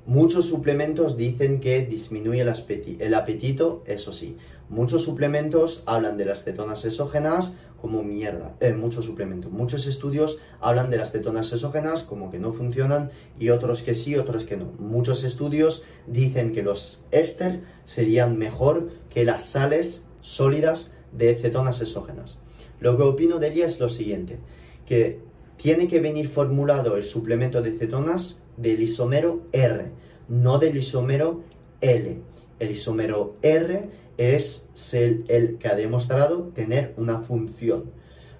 [0.06, 4.36] Muchos suplementos dicen que disminuye el, apetito, eso sí.
[4.68, 8.56] Muchos suplementos hablan de las cetonas exógenas como mierda.
[8.62, 9.52] Eh, muchos suplementos.
[9.52, 14.16] Muchos estudios hablan de las cetonas exógenas como que no funcionan y otros que sí,
[14.16, 14.68] otros que no.
[14.80, 22.40] Muchos estudios dicen que los éster serían mejor que las sales sólidas de cetonas exógenas.
[22.80, 24.40] Lo que opino de ella es lo siguiente,
[24.86, 25.20] que
[25.58, 29.92] tiene que venir formulado el suplemento de cetonas del isómero R,
[30.30, 31.44] no del isómero
[31.82, 32.22] L.
[32.60, 37.92] El isómero R es el, el que ha demostrado tener una función.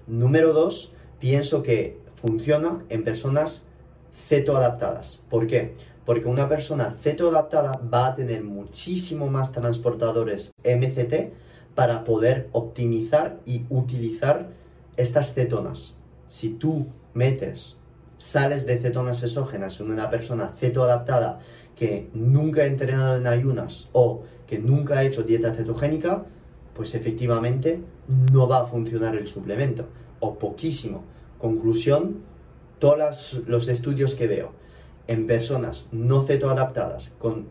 [0.06, 3.66] Número 2, pienso que funciona en personas
[4.28, 5.22] cetoadaptadas.
[5.28, 5.74] ¿Por qué?
[6.04, 11.32] Porque una persona cetoadaptada va a tener muchísimo más transportadores MCT
[11.74, 14.48] para poder optimizar y utilizar
[14.96, 15.94] estas cetonas.
[16.28, 17.76] Si tú metes
[18.18, 21.40] sales de cetonas exógenas en una persona cetoadaptada
[21.76, 24.22] que nunca ha entrenado en ayunas o
[24.54, 26.26] que nunca ha hecho dieta cetogénica,
[26.74, 27.80] pues efectivamente
[28.32, 29.88] no va a funcionar el suplemento
[30.20, 31.02] o poquísimo.
[31.38, 32.18] Conclusión,
[32.78, 34.52] todos los estudios que veo
[35.08, 37.46] en personas no cetoadaptadas con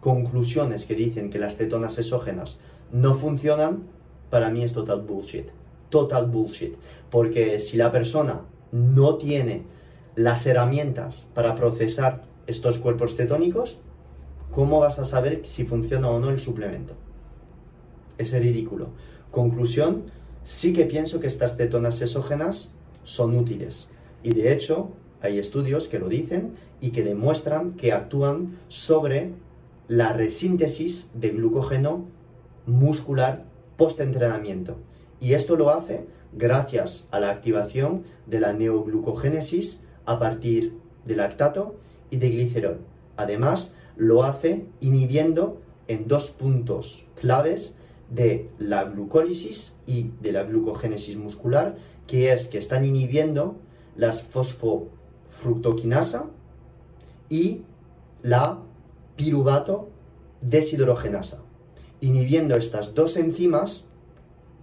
[0.00, 2.58] conclusiones que dicen que las cetonas exógenas
[2.92, 3.84] no funcionan,
[4.28, 5.46] para mí es total bullshit.
[5.88, 6.74] Total bullshit.
[7.10, 9.62] Porque si la persona no tiene
[10.14, 13.78] las herramientas para procesar estos cuerpos cetónicos,
[14.50, 16.94] ¿cómo vas a saber si funciona o no el suplemento?
[18.18, 18.88] Es ridículo.
[19.30, 20.04] Conclusión,
[20.44, 22.72] sí que pienso que estas cetonas exógenas
[23.02, 23.88] son útiles.
[24.22, 24.90] Y de hecho,
[25.20, 29.32] hay estudios que lo dicen y que demuestran que actúan sobre
[29.88, 32.04] la resíntesis de glucógeno
[32.66, 33.44] muscular
[33.76, 34.76] post-entrenamiento.
[35.20, 41.76] Y esto lo hace gracias a la activación de la neoglucogénesis a partir de lactato
[42.10, 42.78] y de glicerol.
[43.16, 47.76] Además, lo hace inhibiendo en dos puntos claves
[48.10, 51.76] de la glucólisis y de la glucogénesis muscular,
[52.06, 53.56] que es que están inhibiendo
[53.96, 56.26] las fosfofructoquinasa
[57.28, 57.62] y
[58.22, 58.60] la
[59.16, 59.88] piruvato
[60.40, 61.42] deshidrogenasa.
[62.00, 63.86] Inhibiendo estas dos enzimas,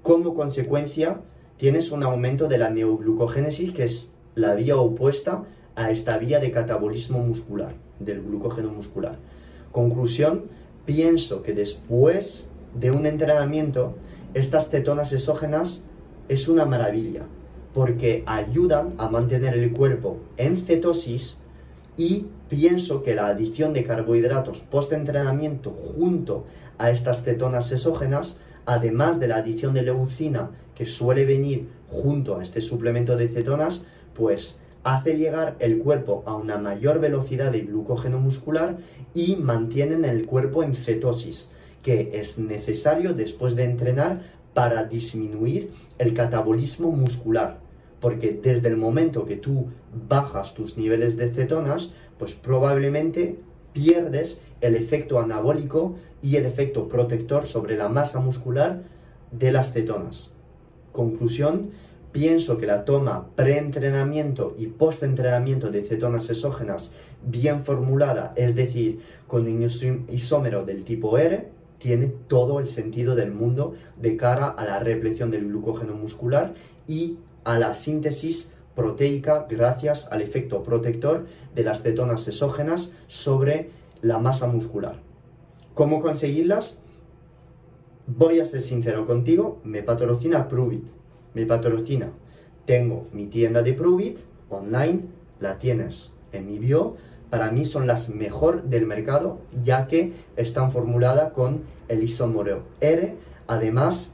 [0.01, 1.21] como consecuencia
[1.57, 5.43] tienes un aumento de la neoglucogénesis, que es la vía opuesta
[5.75, 7.75] a esta vía de catabolismo muscular,
[8.05, 9.17] del glucógeno muscular.
[9.71, 10.45] Conclusión,
[10.85, 13.95] pienso que después de un entrenamiento,
[14.33, 15.81] estas cetonas exógenas
[16.29, 17.23] es una maravilla,
[17.73, 21.37] porque ayudan a mantener el cuerpo en cetosis
[21.97, 26.45] y pienso que la adición de carbohidratos post-entrenamiento junto
[26.77, 32.43] a estas cetonas exógenas, además de la adición de leucina que suele venir junto a
[32.43, 33.83] este suplemento de cetonas,
[34.15, 38.77] pues hace llegar el cuerpo a una mayor velocidad de glucógeno muscular
[39.13, 41.51] y mantienen el cuerpo en cetosis,
[41.83, 44.21] que es necesario después de entrenar
[44.53, 47.59] para disminuir el catabolismo muscular.
[47.99, 49.67] Porque desde el momento que tú
[50.07, 53.39] bajas tus niveles de cetonas, pues probablemente
[53.73, 58.83] pierdes el efecto anabólico y el efecto protector sobre la masa muscular
[59.31, 60.31] de las cetonas.
[60.91, 61.71] Conclusión,
[62.11, 66.91] pienso que la toma preentrenamiento y postentrenamiento de cetonas exógenas
[67.25, 73.31] bien formulada, es decir, con un isómero del tipo R, tiene todo el sentido del
[73.31, 76.53] mundo de cara a la represión del glucógeno muscular
[76.87, 81.25] y a la síntesis proteica gracias al efecto protector
[81.55, 83.71] de las cetonas exógenas sobre
[84.01, 84.99] la masa muscular.
[85.73, 86.77] ¿Cómo conseguirlas?
[88.05, 90.85] Voy a ser sincero contigo, me patrocina Pruvit
[91.33, 92.09] me patrocina.
[92.65, 95.01] Tengo mi tienda de Pruvit online,
[95.39, 96.95] la tienes en mi bio.
[97.29, 103.15] Para mí son las mejor del mercado, ya que están formuladas con el isómero R,
[103.47, 104.11] además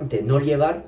[0.00, 0.84] de no llevar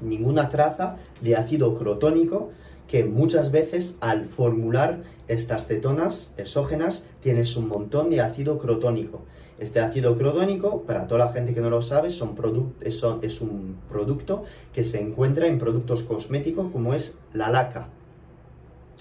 [0.00, 2.50] ninguna traza de ácido crotónico,
[2.86, 9.22] que muchas veces al formular estas cetonas exógenas tienes un montón de ácido crotónico.
[9.58, 12.36] Este ácido crotónico, para toda la gente que no lo sabe, son
[12.80, 17.88] es un producto que se encuentra en productos cosméticos como es la laca.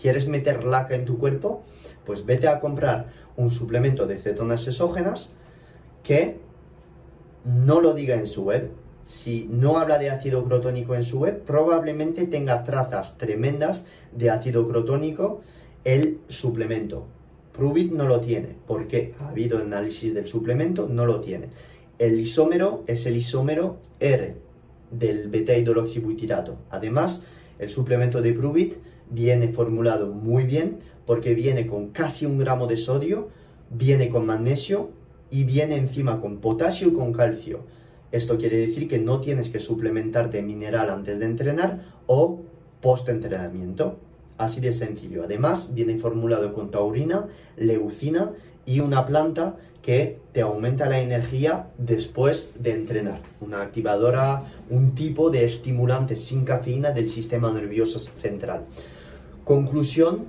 [0.01, 1.63] ¿Quieres meter laca en tu cuerpo?
[2.05, 5.31] Pues vete a comprar un suplemento de cetonas exógenas
[6.03, 6.39] que
[7.43, 8.71] no lo diga en su web.
[9.03, 14.67] Si no habla de ácido crotónico en su web, probablemente tenga trazas tremendas de ácido
[14.67, 15.41] crotónico
[15.83, 17.05] el suplemento.
[17.57, 21.49] Pruvit no lo tiene, porque ha habido análisis del suplemento, no lo tiene.
[21.97, 24.35] El isómero es el isómero R
[24.91, 26.59] del beta-hidroxibutirato.
[26.69, 27.23] Además,
[27.59, 28.75] el suplemento de Pruvit
[29.09, 33.29] viene formulado muy bien porque viene con casi un gramo de sodio,
[33.71, 34.91] viene con magnesio
[35.31, 37.61] y viene encima con potasio y con calcio.
[38.11, 42.41] Esto quiere decir que no tienes que suplementarte mineral antes de entrenar o
[42.81, 43.99] post-entrenamiento.
[44.37, 45.23] Así de sencillo.
[45.23, 48.31] Además, viene formulado con taurina, leucina
[48.65, 53.21] y una planta que te aumenta la energía después de entrenar.
[53.39, 58.65] Una activadora, un tipo de estimulante sin cafeína del sistema nervioso central.
[59.45, 60.25] Conclusión,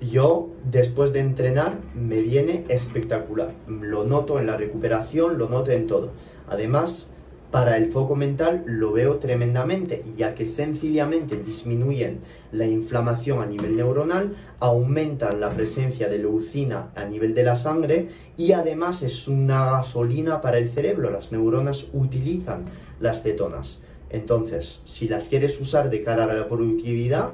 [0.00, 3.54] yo después de entrenar me viene espectacular.
[3.66, 6.10] Lo noto en la recuperación, lo noto en todo.
[6.46, 7.08] Además,
[7.50, 12.20] para el foco mental lo veo tremendamente, ya que sencillamente disminuyen
[12.52, 18.08] la inflamación a nivel neuronal, aumentan la presencia de leucina a nivel de la sangre
[18.36, 21.10] y además es una gasolina para el cerebro.
[21.10, 22.66] Las neuronas utilizan
[23.00, 23.80] las cetonas.
[24.10, 27.30] Entonces, si las quieres usar de cara a la productividad,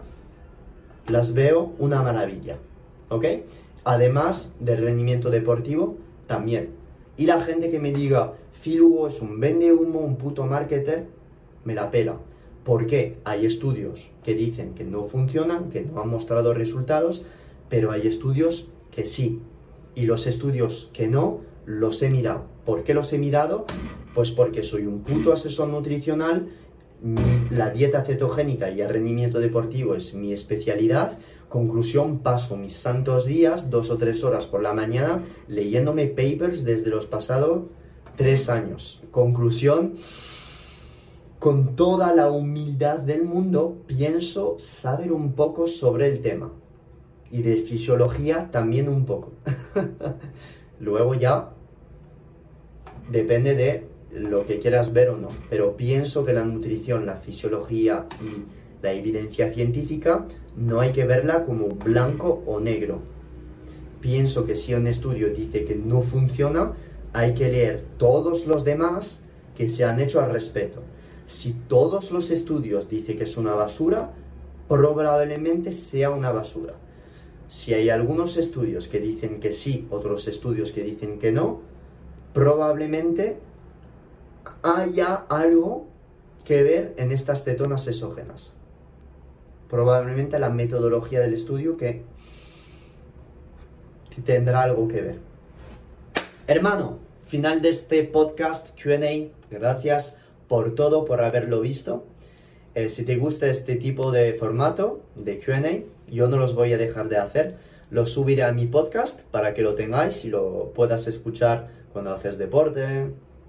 [1.08, 2.58] las veo una maravilla.
[3.08, 3.24] ¿Ok?
[3.84, 5.96] Además del rendimiento deportivo,
[6.26, 6.83] también.
[7.16, 11.06] Y la gente que me diga, Phil es un vende humo, un puto marketer,
[11.64, 12.18] me la pela.
[12.64, 13.18] ¿Por qué?
[13.24, 17.24] Hay estudios que dicen que no funcionan, que no han mostrado resultados,
[17.68, 19.40] pero hay estudios que sí.
[19.94, 22.44] Y los estudios que no, los he mirado.
[22.64, 23.66] ¿Por qué los he mirado?
[24.14, 26.48] Pues porque soy un puto asesor nutricional,
[27.50, 31.18] la dieta cetogénica y el rendimiento deportivo es mi especialidad.
[31.54, 36.90] Conclusión, paso mis santos días, dos o tres horas por la mañana, leyéndome papers desde
[36.90, 37.66] los pasados
[38.16, 39.04] tres años.
[39.12, 39.94] Conclusión,
[41.38, 46.50] con toda la humildad del mundo, pienso saber un poco sobre el tema.
[47.30, 49.30] Y de fisiología también un poco.
[50.80, 51.50] Luego ya
[53.12, 55.28] depende de lo que quieras ver o no.
[55.50, 60.26] Pero pienso que la nutrición, la fisiología y la evidencia científica
[60.56, 63.00] no hay que verla como blanco o negro.
[64.00, 66.72] Pienso que si un estudio dice que no funciona,
[67.12, 69.20] hay que leer todos los demás
[69.56, 70.82] que se han hecho al respecto.
[71.26, 74.12] Si todos los estudios dicen que es una basura,
[74.68, 76.74] probablemente sea una basura.
[77.48, 81.60] Si hay algunos estudios que dicen que sí, otros estudios que dicen que no,
[82.32, 83.38] probablemente
[84.62, 85.86] haya algo
[86.44, 88.53] que ver en estas cetonas exógenas.
[89.74, 92.04] Probablemente la metodología del estudio que
[94.24, 95.18] tendrá algo que ver.
[96.46, 99.32] Hermano, final de este podcast QA.
[99.50, 100.14] Gracias
[100.46, 102.04] por todo, por haberlo visto.
[102.76, 106.78] Eh, si te gusta este tipo de formato de QA, yo no los voy a
[106.78, 107.56] dejar de hacer.
[107.90, 112.38] Los subiré a mi podcast para que lo tengáis y lo puedas escuchar cuando haces
[112.38, 113.08] deporte,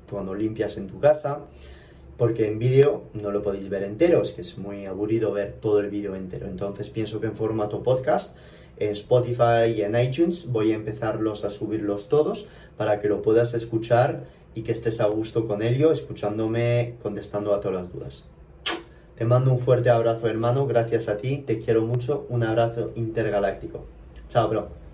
[0.10, 1.42] cuando limpias en tu casa,
[2.18, 5.80] porque en vídeo no lo podéis ver entero, es que es muy aburrido ver todo
[5.80, 6.48] el vídeo entero.
[6.48, 8.38] Entonces pienso que en formato podcast,
[8.78, 12.48] en Spotify y en iTunes, voy a empezarlos a subirlos todos
[12.78, 17.60] para que lo puedas escuchar y que estés a gusto con ello, escuchándome, contestando a
[17.60, 18.26] todas las dudas.
[19.16, 20.68] Te mando un fuerte abrazo, hermano.
[20.68, 21.38] Gracias a ti.
[21.38, 22.26] Te quiero mucho.
[22.30, 23.86] Un abrazo intergaláctico.
[24.28, 24.85] Chao, bro.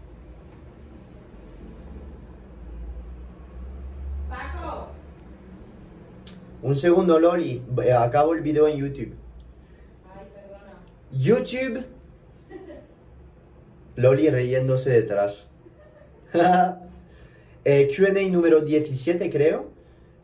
[6.63, 7.61] Un segundo, Loli.
[7.97, 9.13] Acabo el video en YouTube.
[10.13, 10.81] Ay, perdona.
[11.11, 11.83] YouTube.
[13.95, 15.49] Loli reyéndose detrás.
[17.65, 19.71] eh, QA número 17, creo.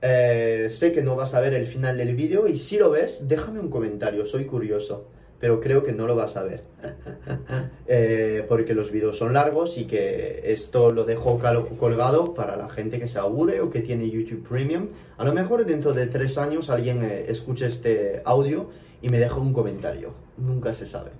[0.02, 3.28] Eh, sé que no vas a ver el final del vídeo y si lo ves,
[3.28, 5.08] déjame un comentario, soy curioso,
[5.40, 6.64] pero creo que no lo vas a ver.
[7.90, 11.40] Eh, porque los vídeos son largos y que esto lo dejo
[11.80, 14.90] colgado para la gente que se aburre o que tiene YouTube Premium.
[15.18, 18.70] A lo mejor dentro de tres años alguien eh, escuche este audio
[19.02, 21.12] y me deja un comentario, nunca se sabe.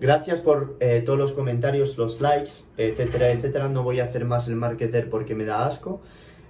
[0.00, 3.68] Gracias por todos los comentarios, los likes, etcétera, etcétera.
[3.68, 6.00] No voy a hacer más el marketer porque me da asco.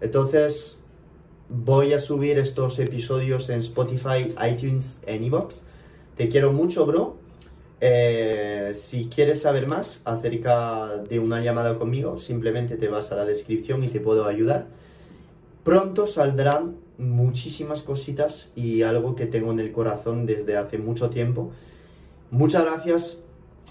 [0.00, 0.80] Entonces,
[1.48, 5.62] Voy a subir estos episodios en Spotify, iTunes, en Evox.
[6.16, 7.16] Te quiero mucho, bro.
[7.80, 13.26] Eh, si quieres saber más acerca de una llamada conmigo, simplemente te vas a la
[13.26, 14.66] descripción y te puedo ayudar.
[15.62, 21.50] Pronto saldrán muchísimas cositas y algo que tengo en el corazón desde hace mucho tiempo.
[22.30, 23.18] Muchas gracias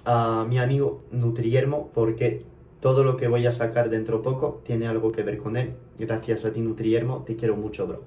[0.06, 2.44] a mi amigo Nutriermo porque
[2.80, 5.74] todo lo que voy a sacar dentro poco tiene algo que ver con él.
[5.98, 7.24] Gracias a ti, Nutriermo.
[7.26, 8.04] Te quiero mucho, bro.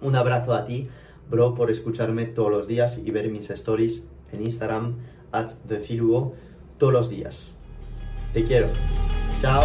[0.00, 0.88] Un abrazo a ti,
[1.32, 4.98] bro, por escucharme todos los días y ver mis stories en Instagram,
[5.32, 6.34] at TheFilugo,
[6.78, 7.56] todos los días.
[8.32, 8.68] Te quiero.
[9.40, 9.64] Chao.